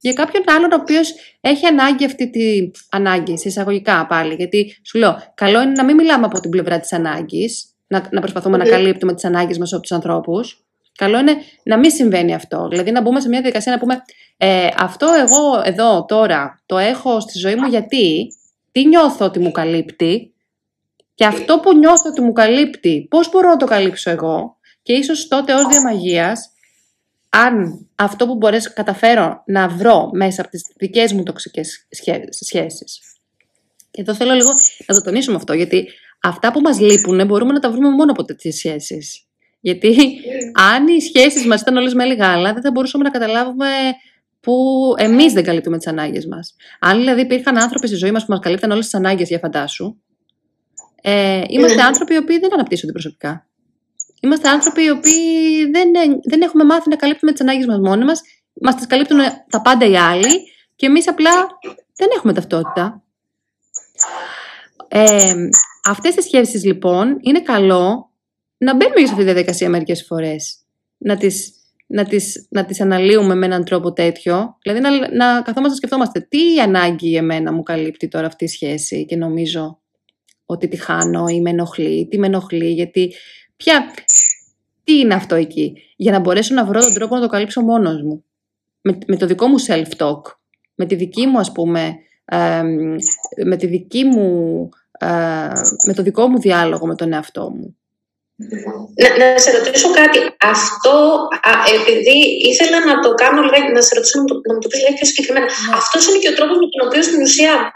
[0.00, 4.34] για κάποιον άλλον ο οποίος έχει ανάγκη αυτή τη ανάγκη, σε εισαγωγικά πάλι.
[4.34, 8.20] Γιατί σου λέω, καλό είναι να μην μιλάμε από την πλευρά της ανάγκης, να, να
[8.20, 10.64] προσπαθούμε να καλύπτουμε τις ανάγκες μας από τους ανθρώπους.
[10.96, 12.68] Καλό είναι να μην συμβαίνει αυτό.
[12.68, 14.02] Δηλαδή να μπούμε σε μια διαδικασία να πούμε
[14.36, 18.28] ε, αυτό εγώ εδώ τώρα το έχω στη ζωή μου γιατί,
[18.72, 20.34] τι νιώθω ότι μου καλύπτει
[21.14, 25.28] και αυτό που νιώθω ότι μου καλύπτει, πώς μπορώ να το καλύψω εγώ και ίσως
[25.28, 26.50] τότε ως διαμαγείας
[27.30, 31.86] αν αυτό που μπορέσω καταφέρω να βρω μέσα από τις δικές μου τοξικές
[32.40, 33.00] σχέσεις.
[33.90, 34.50] Και εδώ θέλω λίγο
[34.86, 35.88] να το τονίσουμε αυτό, γιατί
[36.22, 39.24] αυτά που μας λείπουν μπορούμε να τα βρούμε μόνο από τέτοιες σχέσεις.
[39.60, 39.96] Γιατί
[40.72, 43.66] αν οι σχέσεις μας ήταν όλες με γάλα, δεν θα μπορούσαμε να καταλάβουμε
[44.40, 44.54] που
[44.96, 46.54] εμείς δεν καλύπτουμε τις ανάγκες μας.
[46.80, 49.96] Αν δηλαδή υπήρχαν άνθρωποι στη ζωή μας που μας καλύπταν όλες τις ανάγκες για φαντάσου,
[51.02, 53.49] ε, είμαστε άνθρωποι οι οποίοι δεν αναπτύσσονται προσωπικά.
[54.20, 55.90] Είμαστε άνθρωποι οι οποίοι δεν,
[56.22, 58.20] δεν έχουμε μάθει να καλύπτουμε τις ανάγκες μας μόνοι μας.
[58.60, 59.18] Μας τις καλύπτουν
[59.50, 61.30] τα πάντα οι άλλοι και εμείς απλά
[61.96, 63.02] δεν έχουμε ταυτότητα.
[64.88, 65.34] Ε,
[65.84, 68.10] αυτές τις σχέσεις λοιπόν είναι καλό
[68.58, 70.58] να μπαίνουμε σε αυτή τη διαδικασία μερικές φορές.
[70.98, 71.52] Να τις,
[71.86, 74.56] να τις, να τις αναλύουμε με έναν τρόπο τέτοιο.
[74.62, 79.04] Δηλαδή να, να καθόμαστε να σκεφτόμαστε τι ανάγκη εμένα μου καλύπτει τώρα αυτή η σχέση
[79.04, 79.80] και νομίζω
[80.46, 83.14] ότι τη χάνω ή με ενοχλεί, τι με ενοχλεί, γιατί
[83.64, 83.94] Ποια,
[84.84, 88.02] τι είναι αυτό εκεί, για να μπορέσω να βρω τον τρόπο να το καλύψω μόνος
[88.02, 88.24] μου.
[88.80, 90.20] Με, με το δικό μου self-talk,
[90.74, 91.94] με τη δική μου ας πούμε,
[93.44, 94.68] με, τη δική μου,
[95.86, 97.76] με το δικό μου διάλογο με τον εαυτό μου.
[99.00, 100.18] Να, να σε ρωτήσω κάτι.
[100.54, 100.94] Αυτό,
[101.50, 102.18] α, επειδή
[102.50, 103.40] ήθελα να το κάνω,
[103.74, 105.46] να σε ρωτήσω να, το, να μου το πεις λίγο πιο συγκεκριμένα.
[105.46, 105.76] Ναι.
[105.76, 107.72] Αυτός είναι και ο τρόπος με τον οποίο στην ουσία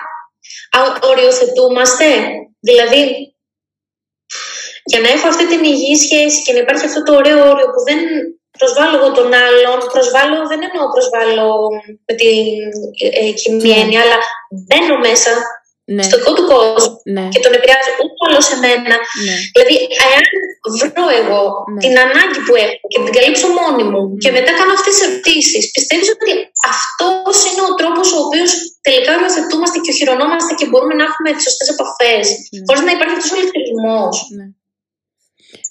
[1.10, 2.06] οριοθετούμαστε.
[2.60, 3.33] Δηλαδή,
[4.92, 7.80] για να έχω αυτή την υγιή σχέση και να υπάρχει αυτό το ωραίο όριο που
[7.88, 8.00] δεν
[8.58, 11.46] προσβάλλω εγώ τον άλλον, προσβάλλω, δεν εννοώ προσβάλλω
[12.06, 12.36] με την
[13.20, 14.18] ε, κοινή έννοια, αλλά
[14.66, 15.30] μπαίνω μέσα
[15.94, 16.02] ναι.
[16.06, 17.24] στο δικό του κόσμο ναι.
[17.32, 18.96] και τον επηρεάζει ούτε άλλο σε μένα.
[19.26, 19.36] Ναι.
[19.54, 19.74] Δηλαδή,
[20.04, 20.24] εάν
[20.80, 21.80] βρω εγώ ναι.
[21.84, 25.62] την ανάγκη που έχω και την καλύψω μόνη μου και μετά κάνω αυτές τις ερωτήσεις,
[25.76, 26.32] πιστεύεις ότι
[26.74, 28.50] αυτός είναι ο τρόπος ο οποίος
[28.86, 32.64] τελικά υιοθετούμαστε και οχυρωνόμαστε και μπορούμε να έχουμε τις σωστές επαφές, ναι.
[32.66, 34.00] χωρίς να υπάρχει αυτός ο ηλεκτρισμό.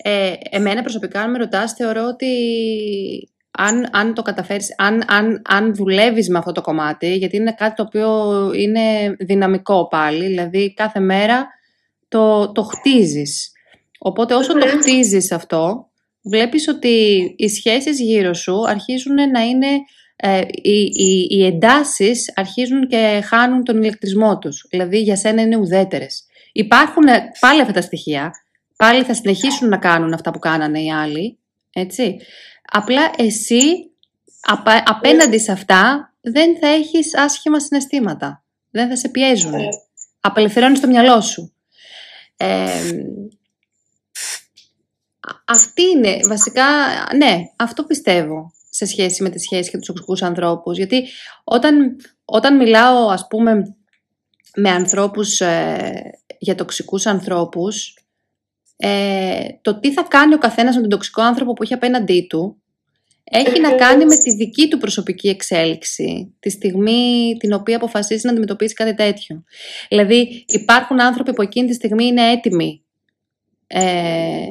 [0.05, 0.11] Ναι.
[0.11, 2.27] Ε, εμένα προσωπικά, αν με ρωτάς, θεωρώ ότι
[3.57, 7.75] αν, αν το καταφέρεις, αν, αν, αν δουλεύεις με αυτό το κομμάτι, γιατί είναι κάτι
[7.75, 11.47] το οποίο είναι δυναμικό πάλι, δηλαδή κάθε μέρα
[12.07, 13.51] το, το χτίζεις.
[13.99, 15.89] Οπότε όσο το χτίζεις αυτό,
[16.21, 19.67] βλέπεις ότι οι σχέσεις γύρω σου αρχίζουν να είναι,
[20.15, 24.67] ε, οι, οι, οι εντάσεις αρχίζουν και χάνουν τον ηλεκτρισμό τους.
[24.69, 26.25] Δηλαδή για σένα είναι ουδέτερες.
[26.51, 27.03] Υπάρχουν
[27.39, 28.31] πάλι αυτά τα στοιχεία,
[28.83, 31.39] πάλι θα συνεχίσουν να κάνουν αυτά που κάνανε οι άλλοι,
[31.73, 32.17] έτσι.
[32.71, 33.91] Απλά εσύ
[34.85, 38.43] απέναντι σε αυτά δεν θα έχεις άσχημα συναισθήματα.
[38.69, 39.51] Δεν θα σε πιέζουν.
[39.51, 39.67] Ναι.
[40.19, 41.53] Απελευθερώνεις το μυαλό σου.
[45.45, 46.65] αυτή είναι βασικά,
[47.15, 50.77] ναι, αυτό πιστεύω σε σχέση με τη σχέση και τους οξυκούς ανθρώπους.
[50.77, 51.07] Γιατί
[51.43, 53.75] όταν, όταν μιλάω, ας πούμε,
[54.55, 58.02] με ανθρώπους, ε, για τοξικούς ανθρώπους,
[58.85, 62.61] ε, το τι θα κάνει ο καθένας με τον τοξικό άνθρωπο που έχει απέναντί του
[63.23, 68.31] έχει να κάνει με τη δική του προσωπική εξέλιξη, τη στιγμή την οποία αποφασίζει να
[68.31, 69.43] αντιμετωπίσει κάτι τέτοιο.
[69.89, 72.83] Δηλαδή υπάρχουν άνθρωποι που εκείνη τη στιγμή είναι έτοιμοι
[73.67, 74.45] ε,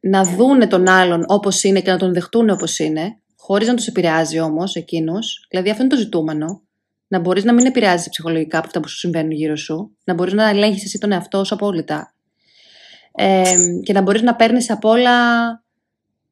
[0.00, 3.86] να δούνε τον άλλον όπως είναι και να τον δεχτούν όπως είναι, χωρίς να τους
[3.86, 5.46] επηρεάζει όμως εκείνους.
[5.50, 6.62] Δηλαδή αυτό είναι το ζητούμενο.
[7.08, 10.32] Να μπορείς να μην επηρεάζει ψυχολογικά από αυτά που σου συμβαίνουν γύρω σου, να μπορείς
[10.32, 12.15] να ελέγχεις εσύ τον εαυτό σου απόλυτα
[13.16, 15.14] ε, και να μπορείς να παίρνεις από όλα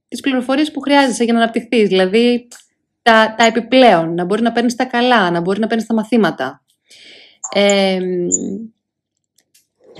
[0.08, 1.88] τις πληροφορίες που χρειάζεσαι για να αναπτυχθείς.
[1.88, 2.48] Δηλαδή
[3.02, 6.62] τα, τα επιπλέον, να μπορείς να παίρνεις τα καλά, να μπορείς να παίρνεις τα μαθήματα.
[7.54, 7.98] Ε,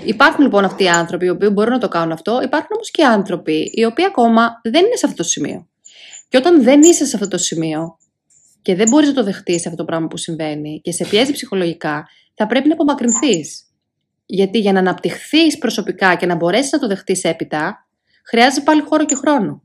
[0.03, 2.41] υπάρχουν λοιπόν αυτοί οι άνθρωποι οι οποίοι μπορούν να το κάνουν αυτό.
[2.43, 5.67] Υπάρχουν όμως και άνθρωποι οι οποίοι ακόμα δεν είναι σε αυτό το σημείο.
[6.29, 7.97] Και όταν δεν είσαι σε αυτό το σημείο
[8.61, 12.07] και δεν μπορείς να το δεχτείς αυτό το πράγμα που συμβαίνει και σε πιέζει ψυχολογικά,
[12.33, 13.63] θα πρέπει να απομακρυνθείς.
[14.25, 17.87] Γιατί για να αναπτυχθείς προσωπικά και να μπορέσεις να το δεχτείς έπειτα,
[18.23, 19.63] χρειάζεται πάλι χώρο και χρόνο.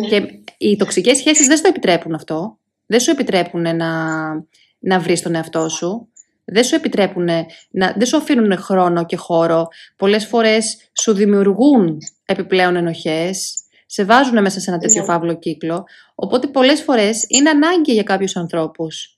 [0.00, 0.08] Ναι.
[0.08, 2.58] Και οι τοξικές σχέσεις δεν σου το επιτρέπουν αυτό.
[2.86, 3.88] Δεν σου επιτρέπουν να,
[4.78, 6.06] να βρεις τον εαυτό σου.
[6.44, 7.28] Δεν σου επιτρέπουν,
[7.70, 9.68] να, δεν σου αφήνουν χρόνο και χώρο.
[9.96, 13.54] Πολλές φορές σου δημιουργούν επιπλέον ενοχές.
[13.86, 15.06] Σε βάζουν μέσα σε ένα τέτοιο ναι.
[15.06, 15.84] φαύλο κύκλο.
[16.14, 19.16] Οπότε πολλές φορές είναι ανάγκη για κάποιους ανθρώπους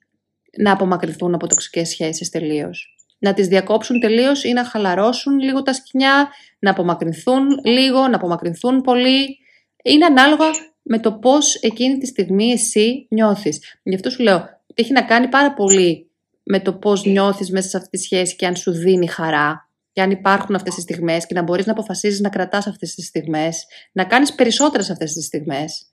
[0.59, 2.94] να απομακρυνθούν από τοξικές σχέσεις τελείως
[3.25, 8.81] να τις διακόψουν τελείως ή να χαλαρώσουν λίγο τα σκηνιά, να απομακρυνθούν λίγο, να απομακρυνθούν
[8.81, 9.39] πολύ.
[9.83, 10.45] Είναι ανάλογα
[10.83, 13.61] με το πώς εκείνη τη στιγμή εσύ νιώθεις.
[13.83, 16.11] Γι' αυτό σου λέω, έχει να κάνει πάρα πολύ
[16.43, 20.03] με το πώς νιώθεις μέσα σε αυτή τη σχέση και αν σου δίνει χαρά και
[20.03, 23.67] αν υπάρχουν αυτές τις στιγμές και να μπορείς να αποφασίζεις να κρατάς αυτές τις στιγμές,
[23.93, 25.87] να κάνεις περισσότερες αυτές τις στιγμές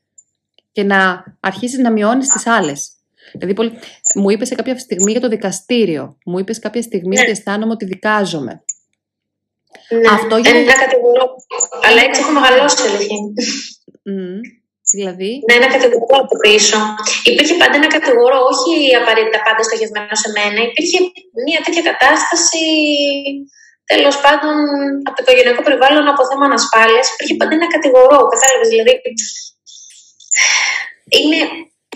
[0.71, 2.91] και να αρχίσεις να μειώνεις τις άλλες.
[3.31, 3.71] Δηλαδή, πολύ...
[4.15, 6.17] μου είπες σε κάποια στιγμή για το δικαστήριο.
[6.25, 7.21] Μου είπες κάποια στιγμή ναι.
[7.21, 8.63] ότι αισθάνομαι ότι δικάζομαι.
[9.89, 10.51] Ναι, Αυτό για...
[10.59, 11.25] ένα κατηγορώ.
[11.85, 13.17] Αλλά έτσι έχω μεγαλώσει, αλήθεια.
[14.09, 14.39] Mm.
[14.91, 16.77] Δηλαδή; Ναι, ένα κατηγορό από πίσω.
[17.31, 20.59] Υπήρχε πάντα ένα κατηγορό, όχι απαραίτητα πάντα στοχευμένο σε μένα.
[20.69, 20.99] Υπήρχε
[21.47, 22.63] μια τέτοια κατάσταση,
[23.91, 24.55] τέλος πάντων,
[25.07, 27.05] από το οικογενειακό περιβάλλον από θέμα ανασφάλειας.
[27.13, 28.69] Υπήρχε πάντα ένα κατηγορό, κατάλαβες.
[28.73, 28.93] Δηλαδή,
[31.19, 31.39] είναι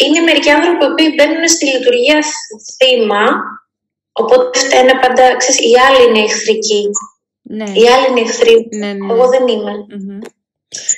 [0.04, 2.20] είναι μερικοί άνθρωποι που μπαίνουν στη λειτουργία
[2.78, 3.26] θύμα,
[4.12, 6.90] οπότε φταίνε πάντα, ξέρεις, οι άλλοι είναι εχθρικοί.
[7.42, 7.64] Ναι.
[7.64, 8.68] Οι άλλοι είναι εχθροί.
[8.72, 9.14] Ναι, ναι.
[9.14, 9.72] Εγώ δεν ειμαι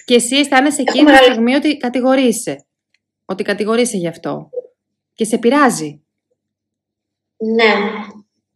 [0.05, 2.65] Και εσύ αισθάνεσαι εκείνη τη στιγμή ότι κατηγορείσαι.
[3.25, 4.49] Ότι κατηγορείσαι γι' αυτό.
[5.13, 6.01] Και σε πειράζει.
[7.37, 7.73] Ναι.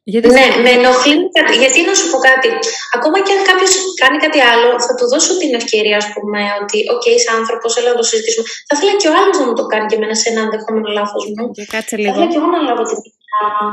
[0.03, 1.15] Γιατί ναι, με ενοχλεί.
[1.61, 2.49] Γιατί να σου πω κάτι.
[2.97, 3.71] Ακόμα και αν κάποιος
[4.01, 7.71] κάνει κάτι άλλο, θα του δώσω την ευκαιρία, ας πούμε, ότι, ok, okay, είσαι άνθρωπος,
[7.77, 8.45] έλα να το συζητήσουμε.
[8.67, 11.23] Θα ήθελα και ο άλλος να μου το κάνει και εμένα σε ένα ενδεχόμενο λάθος
[11.33, 11.43] μου.
[11.57, 12.09] Και κάτσε λίγο.
[12.09, 12.99] Θα ήθελα και εγώ να λάβω την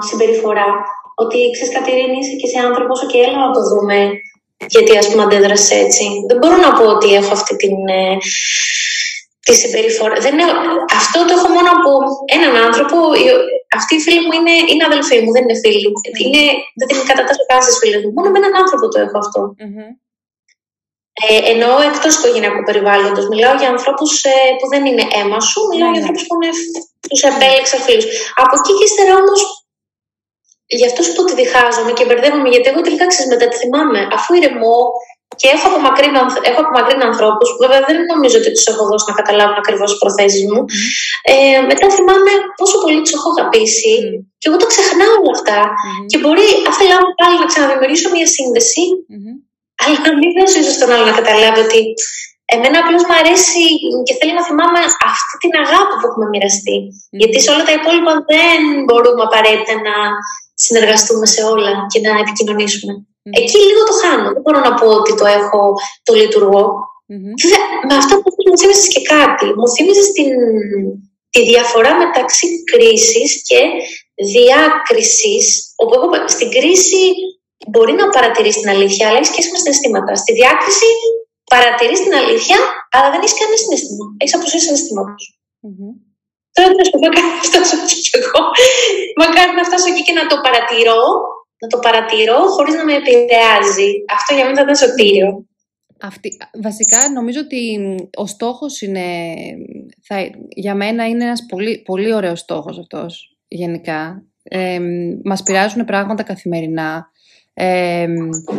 [0.09, 0.69] συμπεριφορά.
[1.23, 3.99] Ότι ξέρεις, Κατερίνα, είσαι και εσύ άνθρωπος, και έλα να το δούμε.
[4.75, 6.05] Γιατί, ας πούμε, αντέδρασε έτσι.
[6.29, 7.77] Δεν μπορώ να πω ότι έχω αυτή την.
[9.49, 10.17] Ε, τη συμπεριφορά.
[10.27, 10.35] Δεν
[11.01, 11.91] αυτό το έχω μόνο από
[12.37, 12.97] έναν άνθρωπο
[13.79, 15.89] αυτή η φίλη μου είναι, είναι αδελφή μου, δεν είναι φίλη.
[16.25, 16.43] Είναι,
[16.79, 18.13] δεν την κατατάσσω καν στις φίλες μου.
[18.17, 19.41] Μόνο με έναν άνθρωπο το έχω αυτό.
[19.61, 19.91] Mm-hmm.
[21.27, 23.25] Ε, ενώ εκτός οικογενειακού περιβάλλοντος.
[23.33, 26.37] Μιλάω για ανθρώπους ε, που δεν είναι αίμα σου, μιλάω για ανθρώπους που
[27.11, 28.07] τους επέλεξα φίλους.
[28.43, 29.41] Από εκεί και ύστερα όμως,
[30.79, 34.01] γι' αυτό σου πω ότι διχάζομαι και μπερδεύομαι, γιατί εγώ τελικά ξέρω μετά τι θυμάμαι.
[34.17, 34.79] Αφού ηρεμώ,
[35.41, 36.19] και έχω απομακρύνει,
[36.51, 39.99] έχω απομακρύνει ανθρώπους, που βέβαια δεν νομίζω ότι τους έχω δώσει να καταλάβουν ακριβώς τι
[40.03, 40.61] προθέσεις μου.
[41.31, 43.95] Ε, μετά θυμάμαι πόσο πολύ τους έχω αγαπήσει
[44.41, 45.59] και εγώ τα ξεχνάω όλα αυτά.
[46.11, 48.85] Και μπορεί, αν θέλω πάλι να ξαναδημιουργήσω μια σύνδεση,
[49.83, 51.81] αλλά να μην δώσω ίσω τον άλλο να καταλάβει ότι
[52.55, 53.65] εμένα απλώς μου αρέσει
[54.07, 54.81] και θέλω να θυμάμαι
[55.13, 56.27] αυτή την αγάπη που έχουμε
[57.21, 59.95] Γιατί σε όλα τα υπόλοιπα δεν μπορούμε απαραίτητα να
[60.65, 62.93] συνεργαστούμε σε όλα και να επικοινωνήσουμε.
[63.41, 64.29] Εκεί λίγο το χάνω.
[64.35, 65.61] Δεν μπορώ να πω ότι το έχω,
[66.03, 66.63] το λειτουργώ.
[67.89, 69.47] με αυτό που μου θύμισες και κάτι.
[69.59, 70.09] Μου θύμισες
[71.35, 73.61] τη διαφορά μεταξύ κρίσης και
[74.31, 75.47] διάκρισης.
[75.83, 76.07] Όπου εγώ
[76.37, 77.03] στην κρίση
[77.71, 80.13] μπορεί να παρατηρείς την αλήθεια, αλλά έχεις σχέση με συναισθήματα.
[80.23, 80.89] Στη διάκριση
[81.53, 82.59] παρατηρείς την αλήθεια,
[82.95, 84.07] αλλά δεν έχεις κανένα συναισθήμα.
[84.21, 85.15] Έχεις αποσύρει συναισθήματο.
[85.65, 85.93] Mm-hmm.
[86.55, 88.41] Τώρα δεν σου πω να φτάσω εκεί κι εγώ.
[89.21, 91.03] Μακάρι να φτάσω εκεί και να το παρατηρώ,
[91.61, 93.91] να το παρατηρώ χωρίς να με επηρεάζει.
[94.17, 95.47] Αυτό για μένα θα ήταν σωτήριο.
[96.01, 97.81] Αυτή, βασικά νομίζω ότι
[98.17, 99.07] ο στόχος είναι,
[100.03, 104.23] θα, για μένα είναι ένας πολύ, πολύ ωραίος στόχος αυτός γενικά.
[104.43, 104.81] Ε,
[105.25, 107.11] μας πειράζουν πράγματα καθημερινά.
[107.55, 108.07] Ε,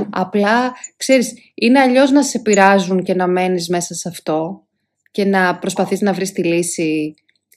[0.09, 4.63] απλά, ξέρεις, είναι αλλιώς να σε πειράζουν και να μένεις μέσα σε αυτό
[5.11, 7.13] και να προσπαθείς να βρεις τη λύση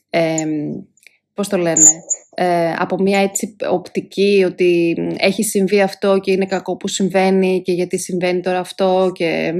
[0.09, 0.45] ε,
[1.33, 1.89] πώς το λένε,
[2.35, 7.71] ε, από μια έτσι οπτική ότι έχει συμβεί αυτό και είναι κακό που συμβαίνει και
[7.71, 9.53] γιατί συμβαίνει τώρα αυτό και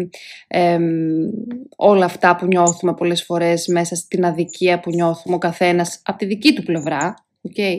[1.76, 6.26] όλα αυτά που νιώθουμε πολλές φορές μέσα στην αδικία που νιώθουμε ο καθένας από τη
[6.26, 7.14] δική του πλευρά.
[7.50, 7.78] Okay.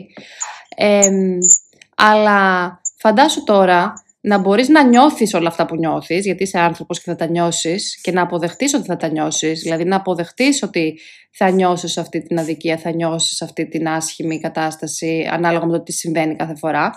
[1.96, 7.10] αλλά φαντάσου τώρα να μπορείς να νιώθεις όλα αυτά που νιώθεις, γιατί είσαι άνθρωπος και
[7.10, 10.98] θα τα νιώσεις και να αποδεχτείς ότι θα τα νιώσεις, δηλαδή να αποδεχτείς ότι
[11.30, 15.92] θα νιώσεις αυτή την αδικία, θα νιώσεις αυτή την άσχημη κατάσταση, ανάλογα με το τι
[15.92, 16.90] συμβαίνει κάθε φορά,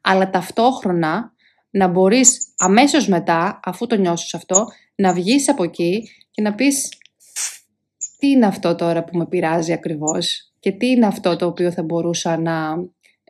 [0.00, 1.32] αλλά ταυτόχρονα
[1.70, 6.88] να μπορείς αμέσως μετά, αφού το νιώσεις αυτό, να βγεις από εκεί και να πεις
[8.18, 11.82] τι είναι αυτό τώρα που με πειράζει ακριβώς; Και τι είναι αυτό το οποίο θα
[11.82, 12.52] μπορούσα να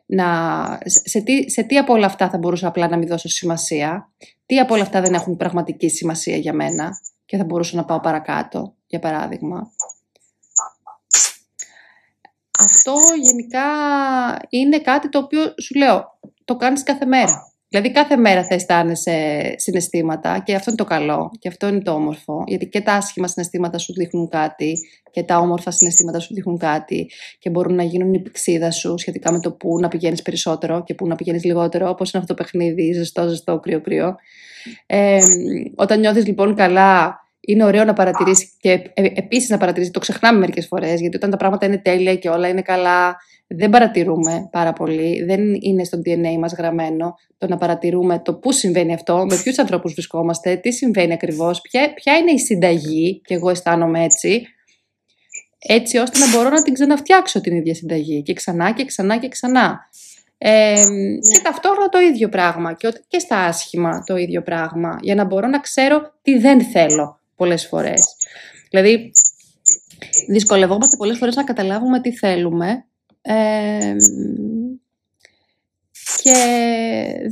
[0.05, 4.11] να, σε, τι, σε τι από όλα αυτά θα μπορούσα απλά να μην δώσω σημασία,
[4.45, 6.91] τι από όλα αυτά δεν έχουν πραγματική σημασία για μένα
[7.25, 9.71] και θα μπορούσα να πάω παρακάτω, για παράδειγμα.
[12.59, 13.65] Αυτό γενικά
[14.49, 17.53] είναι κάτι το οποίο σου λέω, το κάνεις κάθε μέρα.
[17.75, 21.91] Δηλαδή κάθε μέρα θα αισθάνεσαι συναισθήματα και αυτό είναι το καλό και αυτό είναι το
[21.91, 22.43] όμορφο.
[22.47, 24.73] Γιατί και τα άσχημα συναισθήματα σου δείχνουν κάτι
[25.11, 27.09] και τα όμορφα συναισθήματα σου δείχνουν κάτι
[27.39, 30.93] και μπορούν να γίνουν η πηξίδα σου σχετικά με το πού να πηγαίνεις περισσότερο και
[30.93, 34.15] πού να πηγαίνεις λιγότερο, όπως είναι αυτό το παιχνίδι, ζεστό, ζεστό, κρύο, κρύο.
[34.85, 35.17] Ε,
[35.75, 39.93] όταν νιώθεις λοιπόν καλά, είναι ωραίο να παρατηρήσεις και ε, επίσης να παρατηρήσεις.
[39.93, 43.15] Το ξεχνάμε μερικές φορές, γιατί όταν τα πράγματα είναι τέλεια και όλα είναι καλά,
[43.47, 45.23] δεν παρατηρούμε πάρα πολύ.
[45.23, 49.59] Δεν είναι στο DNA μας γραμμένο το να παρατηρούμε το πού συμβαίνει αυτό, με ποιους
[49.59, 54.45] ανθρώπους βρισκόμαστε, τι συμβαίνει ακριβώς, ποια, ποια είναι η συνταγή, και εγώ αισθάνομαι έτσι,
[55.59, 59.27] έτσι ώστε να μπορώ να την ξαναφτιάξω την ίδια συνταγή και ξανά και ξανά και
[59.27, 59.79] ξανά.
[60.37, 60.73] Ε,
[61.33, 65.47] και ταυτόχρονα το ίδιο πράγμα και, και στα άσχημα το ίδιο πράγμα για να μπορώ
[65.47, 68.15] να ξέρω τι δεν θέλω πολλές φορές.
[68.69, 69.11] Δηλαδή,
[70.27, 72.85] δυσκολευόμαστε πολλές φορές να καταλάβουμε τι θέλουμε
[76.21, 76.33] και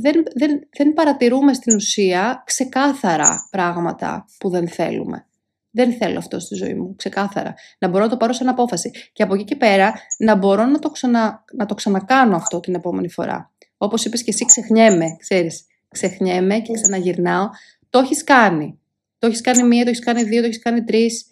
[0.00, 5.26] δεν, δεν, δεν παρατηρούμε στην ουσία ξεκάθαρα πράγματα που δεν θέλουμε.
[5.70, 7.54] Δεν θέλω αυτό στη ζωή μου, ξεκάθαρα.
[7.78, 8.90] Να μπορώ να το πάρω σαν απόφαση.
[9.12, 12.74] Και από εκεί και πέρα να μπορώ να το, ξανα, να το ξανακάνω αυτό την
[12.74, 13.52] επόμενη φορά.
[13.76, 15.66] Όπως είπες και εσύ, ξεχνιέμαι, ξέρεις.
[15.88, 17.48] Ξεχνιέμαι και ξαναγυρνάω.
[17.90, 18.78] Το έχεις κάνει.
[19.18, 21.26] Το έχεις κάνει μία, το έχεις κάνει δύο, το έχεις κάνει τρεις.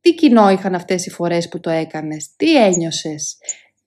[0.00, 3.38] Τι κοινό είχαν αυτές οι φορές που το έκανες, τι ένιωσες,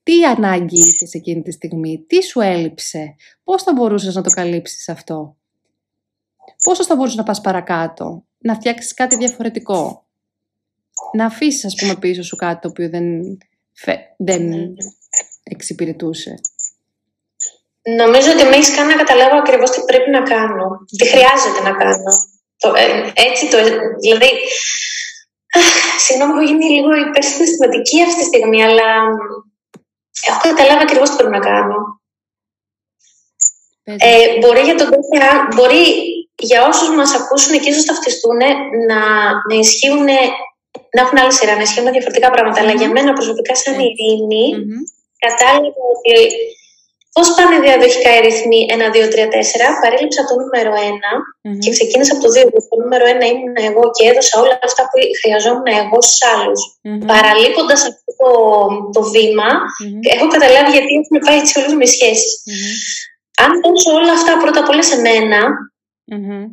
[0.02, 4.88] τι ανάγκη είχες εκείνη τη στιγμή, τι σου έλειψε, πώς θα μπορούσες να το καλύψεις
[4.88, 5.36] αυτό;
[6.62, 10.06] Πόσο θα μπορούσες να πας παρακάτω, να φτιάξεις κάτι διαφορετικό;
[11.12, 13.38] Να αφήσεις ας πούμε πίσω σου κάτι το οποίο δεν,
[14.16, 14.74] δεν
[15.42, 16.34] εξυπηρετούσε;
[17.82, 20.66] Νομίζω ότι με έχεις κάνει να καταλάβω ακριβώς τι πρέπει να κάνω.
[20.98, 22.12] Τι χρειάζεται να κάνω.
[22.56, 23.58] Το, ε, έτσι το,
[24.00, 24.30] δηλαδή,
[26.04, 28.88] συγγνώμη, έχω γίνει λίγο υπερσυναισθηματική αυτή τη στιγμή, αλλά
[30.28, 32.00] έχω καταλάβει ακριβώς τι πρέπει να κάνω.
[33.84, 34.88] Ε, μπορεί για τον
[35.54, 35.84] μπορεί
[36.48, 38.36] για όσους μας ακούσουν και ίσως ταυτιστούν
[38.90, 39.00] να,
[39.48, 40.04] να ισχύουν,
[40.94, 42.60] να έχουν άλλη σειρά, να ισχύουν διαφορετικά πράγματα.
[42.60, 44.82] Αλλά για μένα προσωπικά σαν ειρήνη, mm-hmm.
[45.24, 46.14] κατάλαβα ότι
[47.16, 49.80] Πώς πάνε διαδοχικά οι αριθμοί 1, 2, 3, 4.
[49.82, 51.58] Παρέλειψα το νούμερο 1 mm-hmm.
[51.62, 52.68] και ξεκίνησα από το 2.
[52.70, 56.60] Το νούμερο 1 ήμουν εγώ και έδωσα όλα αυτά που χρειαζόμουν εγώ στους άλλους.
[56.70, 57.06] Mm-hmm.
[57.12, 58.30] Παραλείποντας αυτό το,
[58.96, 60.02] το βήμα, mm-hmm.
[60.14, 62.32] έχω καταλάβει γιατί έχουν πάει έτσι όλε με σχέσεις.
[62.40, 62.74] Mm-hmm.
[63.44, 65.40] Αν δώσω όλα αυτά πρώτα απ' όλα σε μένα,
[66.12, 66.44] mm-hmm.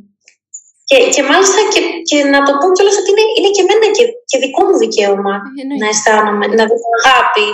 [0.90, 4.04] Και, και μάλιστα και, και να το πω κιόλας ότι είναι, είναι και εμένα και,
[4.30, 5.36] και δικό μου δικαίωμα
[5.82, 7.48] να αισθάνομαι, να δω αγάπη.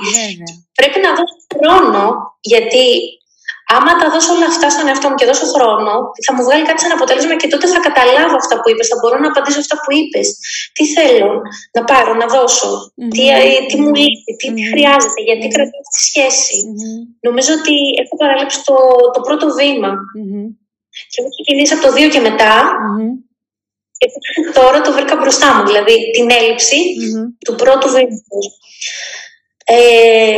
[0.79, 2.03] Πρέπει να δώσω χρόνο,
[2.51, 2.85] γιατί
[3.75, 5.93] άμα τα δώσω όλα αυτά στον εαυτό μου και δώσω χρόνο,
[6.25, 9.17] θα μου βγάλει κάτι σαν αποτέλεσμα και τότε θα καταλάβω αυτά που είπες, θα μπορώ
[9.23, 10.27] να απαντήσω αυτά που είπες.
[10.75, 11.31] Τι θέλω
[11.75, 12.69] να πάρω, να δώσω,
[13.13, 13.23] τι,
[13.69, 16.57] τι μου λείπει, τι, χρειάζεται, γιατί κρατάω τη σχέση.
[17.27, 18.75] Νομίζω ότι έχω παραλείψει το,
[19.15, 19.91] το πρώτο βήμα.
[21.09, 22.53] Και έχω ξεκινήσει από το 2 και μετά.
[23.97, 24.07] Και
[24.53, 26.79] τώρα το βρήκα μπροστά μου, δηλαδή την ελλειψη
[27.45, 28.45] του πρώτου βήματος.
[29.67, 30.37] Ε,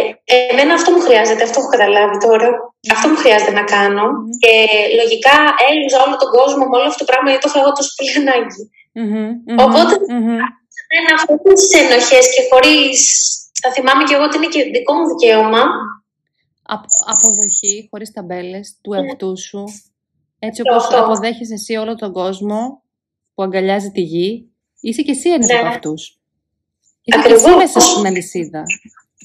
[0.50, 2.50] εμένα αυτό μου χρειάζεται, αυτό έχω καταλάβει τώρα.
[2.96, 4.06] Αυτό μου χρειάζεται να κάνω.
[4.44, 4.54] Και
[5.00, 5.36] λογικά
[5.70, 8.14] έλυζα όλο τον κόσμο με όλο αυτό το πράγμα γιατί το έχω εγώ τόσο πολύ
[8.22, 8.64] ανάγκη.
[9.66, 9.94] Οπότε,
[11.00, 13.00] ένα χωρί ενοχές και χωρίς.
[13.62, 15.64] Θα θυμάμαι και εγώ ότι είναι και δικό μου δικαίωμα.
[17.14, 18.98] Αποδοχή, χωρίς ταμπέλες του ναι.
[19.00, 19.64] εαυτού σου.
[20.40, 22.82] Έτσι όπως αποδέχεσαι εσύ όλο τον κόσμο
[23.38, 24.50] που αγκαλιάζει τη γη,
[24.82, 25.58] είσαι και εσύ ένας ναι.
[25.58, 26.20] από αυτούς.
[27.04, 28.64] Είσαι και εσύ μέσα στην αλυσίδα.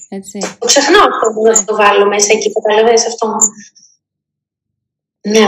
[0.09, 0.39] Έτσι.
[0.59, 3.35] Το ξεχνάω αυτό που να το βάλω μέσα εκεί, καταλαβαίνεις αυτό.
[5.21, 5.45] Ναι.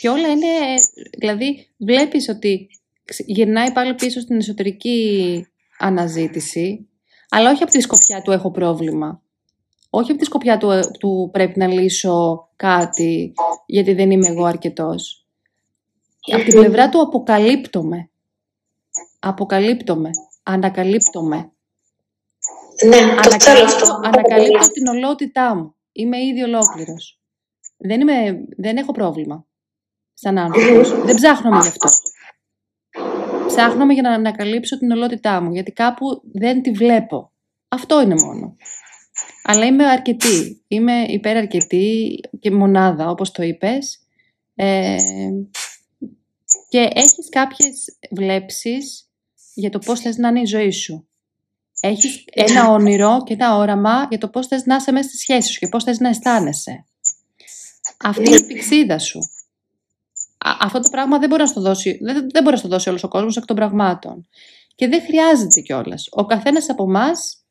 [0.00, 0.74] Και όλα είναι,
[1.18, 2.68] δηλαδή βλέπεις ότι
[3.26, 5.46] γυρνάει πάλι πίσω στην εσωτερική
[5.78, 6.88] αναζήτηση,
[7.28, 9.20] αλλά όχι από τη σκοπιά του έχω πρόβλημα
[9.90, 13.32] όχι από τη σκοπιά του, του πρέπει να λύσω κάτι
[13.66, 15.25] γιατί δεν είμαι εγώ αρκετός.
[16.34, 18.10] Από την πλευρά του αποκαλύπτομαι.
[19.18, 20.10] Αποκαλύπτομαι.
[20.42, 21.50] Ανακαλύπτομαι.
[22.84, 24.00] Ναι, ανακαλύπτω, το αυτό.
[24.02, 25.74] Ανακαλύπτω την ολότητά μου.
[25.92, 27.20] Είμαι ήδη ολόκληρος.
[27.76, 29.46] Δεν, είμαι, δεν έχω πρόβλημα
[30.14, 30.90] σαν άνθρωπος.
[31.04, 31.88] δεν ψάχνομαι γι' αυτό.
[33.46, 37.32] Ψάχνομαι για να ανακαλύψω την ολότητά μου, γιατί κάπου δεν τη βλέπω.
[37.68, 38.56] Αυτό είναι μόνο.
[39.42, 40.64] Αλλά είμαι αρκετή.
[40.68, 44.00] Είμαι υπεραρκετή και μονάδα, όπως το είπες.
[44.54, 44.96] Ε,
[46.68, 49.08] και έχεις κάποιες βλέψεις
[49.54, 51.08] για το πώς θες να είναι η ζωή σου.
[51.80, 55.52] Έχεις ένα όνειρο και ένα όραμα για το πώς θες να είσαι μέσα στη σχέση
[55.52, 56.84] σου και πώς θες να αισθάνεσαι.
[57.96, 59.18] Αυτή είναι η πηξίδα σου.
[60.38, 63.02] αυτό το πράγμα δεν μπορεί να στο δώσει, δεν, δεν μπορεί να στο δώσει όλος
[63.02, 64.28] ο κόσμος εκ των πραγμάτων.
[64.74, 66.08] Και δεν χρειάζεται κιόλας.
[66.10, 67.44] Ο καθένας από εμάς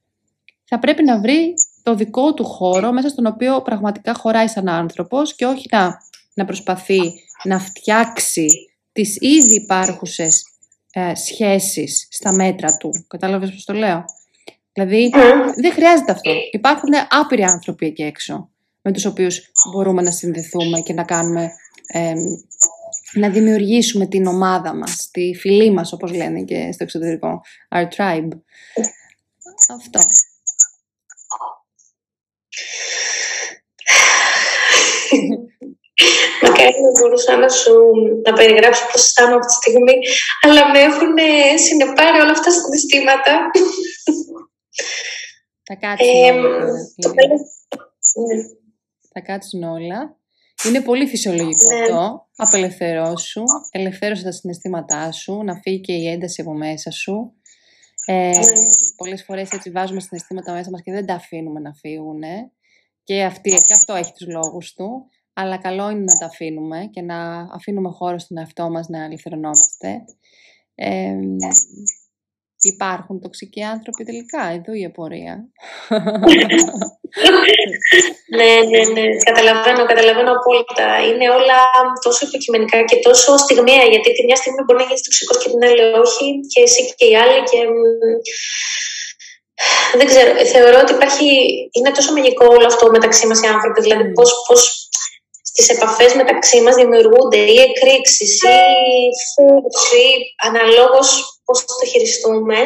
[0.63, 1.53] θα πρέπει να βρει
[1.83, 5.97] το δικό του χώρο μέσα στον οποίο πραγματικά χωράει σαν άνθρωπος και όχι να,
[6.33, 6.99] να προσπαθεί
[7.43, 8.47] να φτιάξει
[8.95, 10.43] τις ήδη υπάρχουσες
[10.91, 13.05] ε, σχέσεις στα μέτρα του.
[13.07, 14.03] Κατάλαβες πώς το λέω;
[14.73, 15.09] Δηλαδή
[15.61, 16.31] δεν χρειάζεται αυτό.
[16.51, 18.49] Υπάρχουν άπειροι άνθρωποι εκεί έξω
[18.81, 21.49] με τους οποίους μπορούμε να συνδεθούμε και να κάνουμε
[23.13, 28.29] να δημιουργήσουμε την ομάδα μας, τη φιλή μας όπως λένε και στο εξωτερικό, our tribe.
[29.69, 29.99] Αυτό.
[36.41, 37.73] Μακάρι να μπορούσα να σου
[38.25, 39.95] να περιγράψω πώς αισθάνομαι αυτή τη στιγμή,
[40.41, 41.13] αλλά με έχουν
[41.65, 43.33] συνεπάρει όλα αυτά τα συναισθήματα.
[45.67, 46.59] Θα κάτσουν όλα.
[48.27, 48.43] Ναι.
[49.13, 50.17] Θα κάτσουν όλα.
[50.67, 51.81] Είναι πολύ φυσιολογικό ναι.
[51.81, 52.27] αυτό.
[52.35, 57.33] Απελευθερώσου, ελευθέρωσε τα συναισθήματά σου, να φύγει και η ένταση από μέσα σου.
[58.05, 58.39] Ε, ναι.
[58.95, 62.21] Πολλές φορές έτσι βάζουμε συναισθήματα μέσα μας και δεν τα αφήνουμε να φύγουν.
[63.03, 65.09] Και, αυτή, και αυτό έχει τους λόγους του.
[65.37, 67.17] Αλλά καλό είναι να τα αφήνουμε και να
[67.57, 69.89] αφήνουμε χώρο στον εαυτό μας να ελευθερωνόμαστε.
[70.75, 71.15] Ε,
[72.61, 75.33] υπάρχουν τοξικοί άνθρωποι τελικά, εδώ η απορία.
[78.37, 79.05] ναι, ναι, ναι.
[79.29, 80.87] Καταλαβαίνω, καταλαβαίνω απόλυτα.
[81.07, 81.59] Είναι όλα
[82.05, 83.85] τόσο υποκειμενικά και τόσο στιγμιαία.
[83.93, 87.05] Γιατί τη μια στιγμή μπορεί να γίνεις τοξικός και την άλλη όχι, και εσύ και
[87.09, 87.37] οι άλλοι.
[87.49, 87.59] Και...
[89.97, 90.29] Δεν ξέρω.
[90.53, 91.27] Θεωρώ ότι υπάρχει.
[91.77, 93.79] Είναι τόσο μαγικό όλο αυτό μεταξύ μας οι άνθρωποι.
[93.81, 94.61] Δηλαδή, πώς πώς
[95.55, 98.59] στις επαφές μεταξύ μας δημιουργούνται ή εκρήξεις ή
[99.31, 99.75] φούξ
[100.05, 100.07] ή
[100.47, 101.09] αναλόγως
[101.45, 102.57] πώς το χειριστούμε.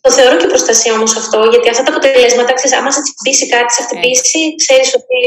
[0.00, 3.72] Το θεωρώ και προστασία όμως αυτό, γιατί αυτά τα αποτελέσματα, ξέρεις, άμα σε τσιμπήσει κάτι,
[3.76, 5.20] σε χτυπήσει, ξέρεις ότι.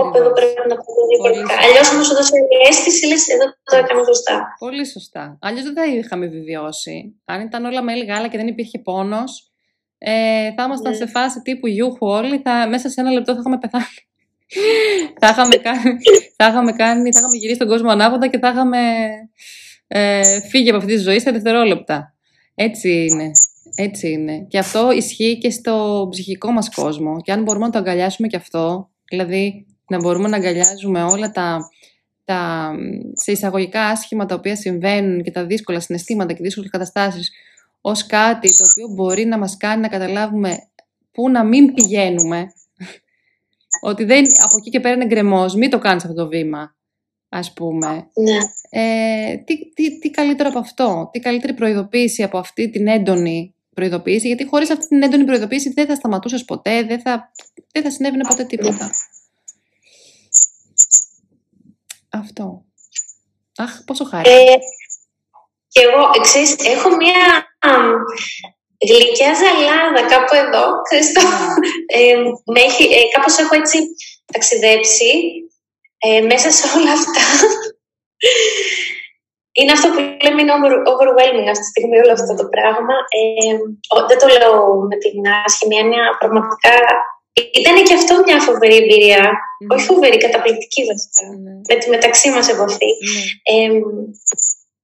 [0.00, 0.76] Όπου εδώ πρέπει να το
[1.10, 1.54] διαφορετικά.
[1.66, 4.36] Αλλιώς, άμα σου δώσει μια αίσθηση, λες, εδώ το έκανα σωστά.
[4.58, 5.38] Πολύ σωστά.
[5.46, 6.96] Αλλιώς δεν θα είχαμε βιβλιώσει.
[7.24, 9.30] Αν ήταν όλα με γάλα και δεν υπήρχε πόνος,
[9.98, 10.12] ε,
[10.56, 10.98] θα ήμασταν ναι.
[11.00, 14.00] σε φάση τύπου γιούχου όλοι, θα, μέσα σε ένα λεπτό θα είχαμε πεθάνει.
[15.20, 15.96] Θα, είχαμε κάνει,
[16.36, 18.78] θα, είχαμε κάνει, θα είχαμε γυρίσει τον κόσμο ανάποδα και θα είχαμε
[19.86, 22.14] ε, φύγει από αυτή τη ζωή στα δευτερόλεπτα.
[22.54, 23.30] Έτσι είναι.
[23.74, 24.46] Έτσι είναι.
[24.48, 27.20] Και αυτό ισχύει και στο ψυχικό μας κόσμο.
[27.20, 31.58] Και αν μπορούμε να το αγκαλιάσουμε και αυτό, δηλαδή να μπορούμε να αγκαλιάζουμε όλα τα,
[32.24, 32.70] τα
[33.12, 37.30] σε εισαγωγικά άσχημα τα οποία συμβαίνουν και τα δύσκολα συναισθήματα και δύσκολες καταστάσεις
[37.80, 40.58] ως κάτι το οποίο μπορεί να μας κάνει να καταλάβουμε
[41.12, 42.46] πού να μην πηγαίνουμε.
[43.84, 46.76] Ότι δεν, από εκεί και πέρα είναι γκρεμός, μην το κάνεις αυτό το βήμα.
[47.28, 48.10] ας πούμε.
[48.14, 48.38] Ναι.
[48.70, 54.26] Ε, τι, τι, τι καλύτερο από αυτό, τι καλύτερη προειδοποίηση από αυτή την έντονη προειδοποίηση,
[54.26, 57.30] γιατί χωρίς αυτή την έντονη προειδοποίηση δεν θα σταματούσες ποτέ, δεν θα,
[57.72, 58.90] δεν θα συνέβαινε ποτέ τίποτα.
[62.08, 62.64] Αυτό.
[63.56, 64.30] Αχ, πόσο χάρη.
[64.30, 64.54] Ε,
[65.68, 67.46] και εγώ, εξής, έχω μία
[68.88, 71.24] γλυκιάς ζαλάδα κάπου εδώ, Χριστό.
[71.96, 72.16] Ε,
[72.54, 73.78] με έχει, ε, κάπως έχω έτσι
[74.32, 75.10] ταξιδέψει
[76.06, 77.24] ε, μέσα σε όλα αυτά.
[79.58, 80.54] είναι αυτό που λέμε είναι
[80.92, 82.96] overwhelming αυτή τη στιγμή όλο αυτό το πράγμα.
[83.18, 83.54] Ε,
[84.08, 84.54] δεν το λέω
[84.90, 85.16] με την
[85.46, 86.74] άσχημη έννοια, πραγματικά
[87.60, 89.22] ήταν και αυτό μια φοβερή εμπειρία.
[89.22, 89.74] Mm.
[89.74, 91.24] Όχι φοβερή, καταπληκτική βασικά.
[91.32, 91.60] Mm.
[91.68, 92.90] Με τη μεταξύ μας επαφή.
[93.00, 93.26] Mm.
[93.52, 93.68] Ε,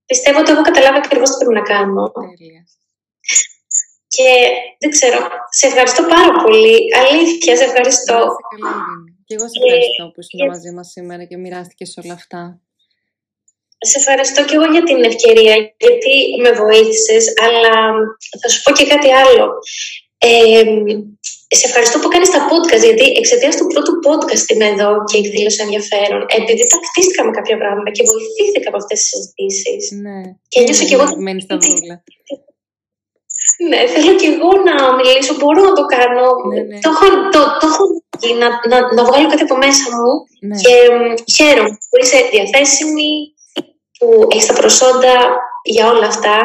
[0.07, 2.13] πιστεύω ότι έχω καταλάβει ακριβώς τι πρέπει να κάνω.
[4.19, 4.33] Και
[4.81, 5.19] δεν ξέρω,
[5.59, 6.77] σε ευχαριστώ πάρα πολύ.
[7.03, 8.19] Αλήθεια, σε ευχαριστώ.
[9.27, 12.41] Και εγώ σε ευχαριστώ που ήσουν μαζί μας σήμερα και μοιράστηκες όλα αυτά.
[13.91, 15.55] Σε ευχαριστώ και εγώ για την ευκαιρία,
[15.85, 16.15] γιατί
[16.45, 17.75] με βοήθησες, αλλά
[18.41, 19.47] θα σου πω και κάτι άλλο.
[20.31, 20.63] Ε,
[21.61, 25.63] σε ευχαριστώ που κάνεις τα podcast, γιατί εξαιτίας του πρώτου podcast είμαι εδώ και εκδήλωσα
[25.67, 26.21] ενδιαφέρον.
[26.39, 29.83] Επειδή τακτίστηκα με κάποια πράγματα και βοηθήθηκα από αυτές τις συζητήσεις.
[30.05, 30.21] Ναι.
[30.53, 31.07] Και νιώσα και εγώ...
[31.47, 31.97] στα δούλα.
[33.69, 36.27] Ναι, θέλω και εγώ να μιλήσω, μπορώ να το κάνω.
[36.49, 36.79] Ναι, ναι.
[36.85, 37.85] Το, έχω, το, το έχω
[38.41, 40.11] να, να, να βγάλω κάτι από μέσα μου
[40.49, 40.57] ναι.
[40.63, 40.75] και
[41.37, 43.13] χαίρομαι που είσαι διαθέσιμη,
[43.99, 45.17] που έχεις τα προσόντα
[45.75, 46.37] για όλα αυτά.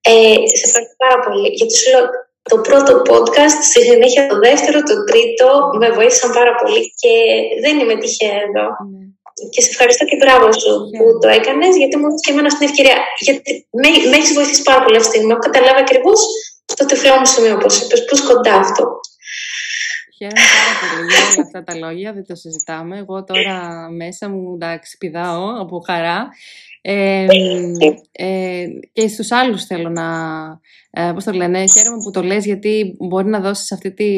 [0.00, 1.48] Ε, σε ευχαριστώ πάρα πολύ.
[1.58, 2.04] Γιατί σου λέω,
[2.52, 5.48] το πρώτο podcast, στη συνέχεια το δεύτερο, το τρίτο,
[5.80, 7.12] με βοήθησαν πάρα πολύ και
[7.64, 8.66] δεν είμαι τυχαία εδώ.
[9.42, 9.48] Ναι.
[9.52, 12.64] Και σε ευχαριστώ και μπράβο σου που το έκανες, γιατί μου έδωσε και εμένα στην
[12.68, 12.96] ευκαιρία.
[13.26, 15.32] Γιατί με, με έχεις βοηθήσει πάρα πολύ αυτή τη στιγμή.
[15.34, 16.18] Έχω καταλάβει ακριβώς
[16.78, 18.84] το τυφλό μου σημείο, όπως είπες, πού κοντά αυτό.
[20.16, 22.94] Χαίρομαι πάρα πολύ για όλα αυτά τα λόγια, δεν το συζητάμε.
[22.98, 23.56] Εγώ τώρα
[24.00, 26.28] μέσα μου, εντάξει, πηδάω από χαρά.
[26.88, 27.26] Ε,
[28.12, 30.06] ε, και στους άλλους θέλω να,
[30.90, 34.10] ε, πώς το λένε, χαίρομαι που το λες γιατί μπορεί να δώσεις αυτή τη,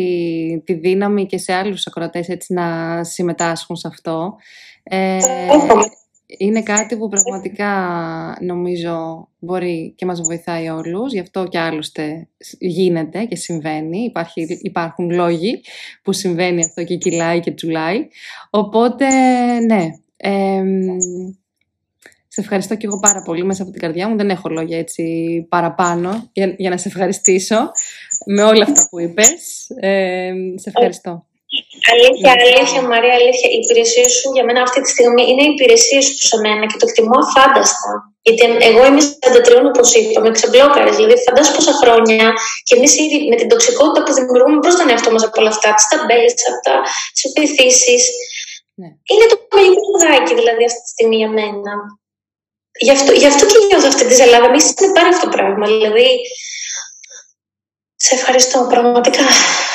[0.64, 4.37] τη δύναμη και σε άλλους ακροατές έτσι να συμμετάσχουν σε αυτό.
[4.89, 5.18] Ε,
[6.26, 7.68] είναι κάτι που πραγματικά
[8.41, 12.28] νομίζω μπορεί και μας βοηθάει όλους, γι' αυτό και άλλωστε
[12.59, 15.61] γίνεται και συμβαίνει, Υπάρχει, υπάρχουν λόγοι
[16.03, 18.09] που συμβαίνει αυτό και κυλάει και τσουλάει.
[18.51, 19.07] Οπότε,
[19.61, 20.62] ναι, ε,
[22.28, 24.16] σε ευχαριστώ και εγώ πάρα πολύ μέσα από την καρδιά μου.
[24.16, 27.70] Δεν έχω λόγια έτσι παραπάνω για, για να σε ευχαριστήσω
[28.26, 29.68] με όλα αυτά που είπες.
[29.80, 31.28] Ε, σε ευχαριστώ.
[31.92, 33.48] Αλήθεια, αλήθεια, Μαρία, αλήθεια.
[33.52, 36.78] Οι υπηρεσίε σου για μένα αυτή τη στιγμή είναι οι υπηρεσίε σου σε μένα και
[36.80, 37.90] το εκτιμώ αφάνταστα.
[38.24, 39.02] Γιατί εγώ είμαι
[39.62, 40.94] 43, όπως είπα, με ξεμπλόκαρες.
[40.96, 42.26] Δηλαδή, φαντάζομαι πόσα χρόνια
[42.66, 45.68] και εμείς ήδη με την τοξικότητα που δημιουργούμε προ τον εαυτό μας από όλα αυτά,
[45.76, 46.74] τις ταμπέλες, αυτά,
[47.12, 47.96] τις επιθέσει.
[48.80, 48.88] Ναι.
[49.11, 51.72] Είναι το μαγικό ποδάκι δηλαδή αυτή τη στιγμή για μένα.
[52.86, 54.46] Γι' αυτό, γι αυτό και νιώθω αυτή τη ζαλάδα.
[54.50, 55.64] Εμείς είναι πάρα αυτό το πράγμα.
[55.74, 56.09] Δηλαδή,
[58.01, 59.22] σε ευχαριστώ, πραγματικά.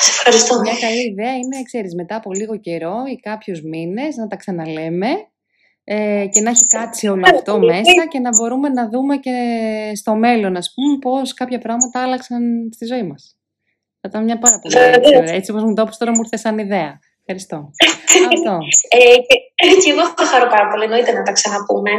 [0.01, 0.59] Σε ευχαριστώ.
[0.59, 5.09] Μια καλή ιδέα είναι, ξέρεις, μετά από λίγο καιρό ή κάποιους μήνες να τα ξαναλέμε
[5.83, 9.35] ε, και να έχει κάτσει όλο αυτό μέσα και να μπορούμε να δούμε και
[9.95, 13.37] στο μέλλον, ας πούμε, πώς κάποια πράγματα άλλαξαν στη ζωή μας.
[14.01, 15.33] Θα ήταν μια πάρα πολύ ωραία.
[15.35, 16.99] Έτσι όπως μου το έπρεπε τώρα μου ήρθε σαν ιδέα.
[17.25, 17.71] Ευχαριστώ.
[18.33, 18.57] Αυτό.
[18.97, 19.35] Ε, και,
[19.83, 21.91] και, εγώ θα χαρώ πάρα πολύ, εννοείται να τα ξαναπούμε.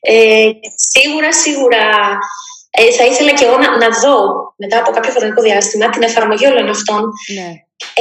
[0.00, 1.82] Ε, σίγουρα, σίγουρα
[2.78, 4.16] ε, θα ήθελα και εγώ να, να δω
[4.62, 7.02] μετά από κάποιο χρονικό διάστημα την εφαρμογή όλων αυτών.
[7.36, 7.48] Ναι.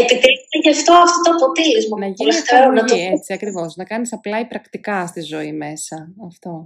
[0.02, 1.96] Επιτρέπει γι' αυτό αυτό το αποτέλεσμα.
[2.04, 3.14] Να γίνει εφαρμογή, το...
[3.16, 3.76] έτσι ακριβώς.
[3.76, 5.98] Να κάνεις απλά η πρακτικά στη ζωή μέσα.
[6.30, 6.64] Αυτό.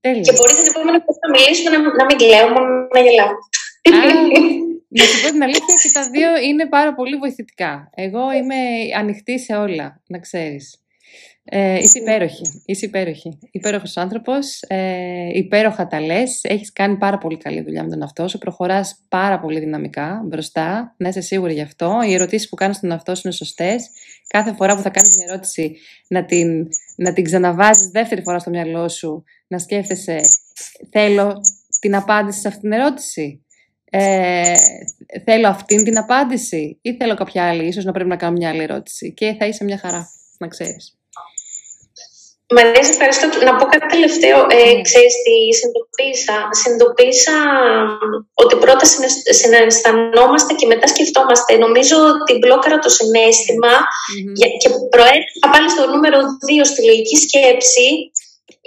[0.00, 0.22] Τέλεια.
[0.26, 3.32] Και μπορείς την επόμενη φορά να μιλήσουμε να, να μην κλαίω, μόνο να γελάω.
[4.96, 7.90] Να σου πω την αλήθεια και τα δύο είναι πάρα πολύ βοηθητικά.
[7.94, 8.56] Εγώ είμαι
[8.98, 10.82] ανοιχτή σε όλα, να ξέρεις.
[11.50, 12.62] Ε, είσαι υπέροχη.
[12.64, 13.38] Είσαι υπέροχη.
[13.50, 16.40] Υπέροχος άνθρωπος, ε, υπέροχα τα λες.
[16.42, 18.38] Έχεις κάνει πάρα πολύ καλή δουλειά με τον εαυτό σου.
[18.38, 20.94] Προχωράς πάρα πολύ δυναμικά μπροστά.
[20.96, 22.00] Να είσαι σίγουρη γι' αυτό.
[22.06, 23.90] Οι ερωτήσεις που κάνεις στον εαυτό σου είναι σωστές.
[24.26, 25.76] Κάθε φορά που θα κάνεις μια ερώτηση
[26.08, 29.24] να την, να την ξαναβάζεις δεύτερη φορά στο μυαλό σου.
[29.46, 30.20] Να σκέφτεσαι,
[30.90, 31.40] θέλω
[31.80, 33.42] την απάντηση σε αυτήν την ερώτηση
[33.90, 34.54] ε,
[35.24, 38.62] θέλω αυτήν την απάντηση ή θέλω κάποια άλλη, ίσως να πρέπει να κάνω μια άλλη
[38.62, 40.97] ερώτηση και θα είσαι μια χαρά, να ξέρεις.
[42.56, 43.26] Μαρία, ευχαριστώ.
[43.48, 44.38] Να πω κάτι τελευταίο.
[44.58, 44.80] Ε, mm.
[44.88, 46.36] Ξέρεις τι συνειδητοποίησα.
[46.60, 47.36] Συνειδητοποίησα
[48.42, 48.84] ότι πρώτα
[49.40, 51.50] συναισθανόμαστε και μετά σκεφτόμαστε.
[51.64, 54.34] Νομίζω ότι μπλόκαρα το συνέστημα mm-hmm.
[54.60, 56.18] και προέρχεται πάλι στο νούμερο
[56.62, 57.88] 2 στη λογική σκέψη.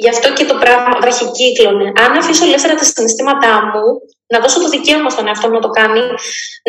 [0.03, 1.87] Γι' αυτό και το πράγμα βραχικύκλωνε.
[2.03, 3.85] Αν αφήσω ελεύθερα τα συναισθήματά μου,
[4.31, 6.03] να δώσω το δικαίωμα στον εαυτό μου να το κάνει,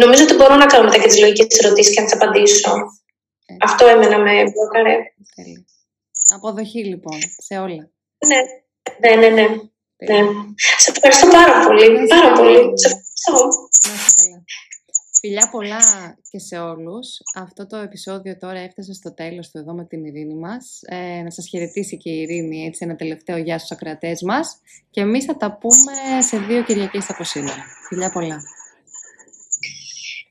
[0.02, 2.72] νομίζω ότι μπορώ να κάνω μετά και τις λογικές ερωτήσεις και να τις απαντήσω.
[3.46, 3.54] Ε.
[3.68, 4.96] Αυτό έμενα με μπλοκαρέ.
[6.34, 7.90] Αποδοχή λοιπόν, σε όλα.
[8.26, 9.30] Ναι, ναι, ναι.
[9.30, 9.46] ναι.
[10.06, 10.28] ναι.
[10.78, 12.06] Σε ευχαριστώ πάρα πολύ.
[12.08, 12.78] Πάρα πολύ.
[12.78, 13.68] Σε ευχαριστώ.
[15.20, 15.80] Φιλιά πολλά
[16.30, 17.18] και σε όλους.
[17.34, 20.80] Αυτό το επεισόδιο τώρα έφτασε στο τέλος του εδώ με την Ειρήνη μας.
[20.82, 24.60] Ε, να σας χαιρετήσει και η Ειρήνη, έτσι ένα τελευταίο γεια στους ακροατές μας.
[24.90, 27.64] Και εμείς θα τα πούμε σε δύο Κυριακές από σήμερα.
[27.88, 28.36] Φιλιά πολλά.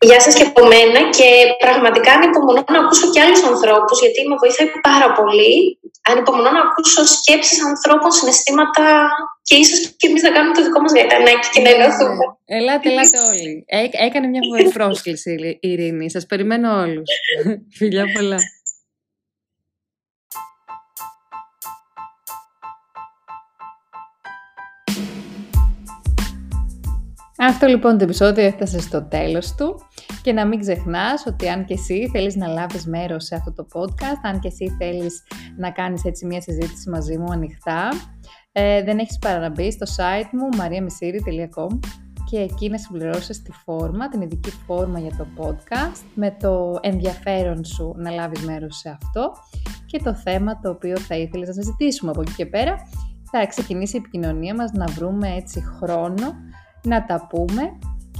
[0.08, 1.30] Γεια σας και από μένα και
[1.64, 5.54] πραγματικά ανυπομονώ να ακούσω και άλλους ανθρώπους γιατί με βοηθάει πάρα πολύ.
[6.10, 8.86] Ανυπομονώ να ακούσω σκέψεις ανθρώπων, συναισθήματα
[9.47, 12.26] και ίσως και εμείς να κάνουμε το δικό μας γαϊτανάκι και να ναι, ενωθούμε.
[12.28, 12.58] Ναι.
[12.58, 13.66] Ελάτε, ελάτε όλοι.
[14.08, 15.32] έκανε μια φοβερή πρόσκληση
[15.62, 16.10] η Ειρήνη.
[16.16, 17.10] Σας περιμένω όλους.
[17.78, 18.39] Φιλιά πολλά.
[27.43, 29.88] Αυτό λοιπόν το επεισόδιο έφτασε στο τέλος του
[30.22, 33.66] και να μην ξεχνάς ότι αν και εσύ θέλεις να λάβεις μέρος σε αυτό το
[33.74, 35.24] podcast, αν και εσύ θέλεις
[35.57, 37.89] να κάνεις έτσι μια συζήτηση μαζί μου ανοιχτά,
[38.51, 41.80] ε, δεν έχεις παρά να μπει στο site μου mariamisiri.com
[42.32, 47.66] και εκεί να συμπληρώσεις τη φόρμα, την ειδική φόρμα για το podcast με το ενδιαφέρον
[47.66, 49.32] σου να λάβεις μέρος σε αυτό
[49.86, 52.12] και το θέμα το οποίο θα ήθελες να συζητήσουμε.
[52.12, 52.76] Από εκεί και πέρα
[53.32, 56.34] θα ξεκινήσει η επικοινωνία μας να βρούμε έτσι χρόνο
[56.84, 57.62] να τα πούμε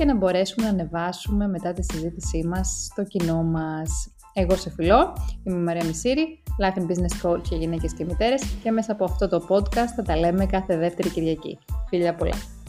[0.02, 4.14] και να μπορέσουμε να ανεβάσουμε μετά τη συζήτησή μας στο κοινό μας.
[4.34, 8.44] Εγώ σε φιλώ, είμαι η Μαρία Μισήρη, Life and Business Coach για γυναίκες και μητέρες
[8.64, 11.58] και μέσα από αυτό το podcast θα τα λέμε κάθε δεύτερη Κυριακή.
[11.90, 12.61] Φιλιά πολλά!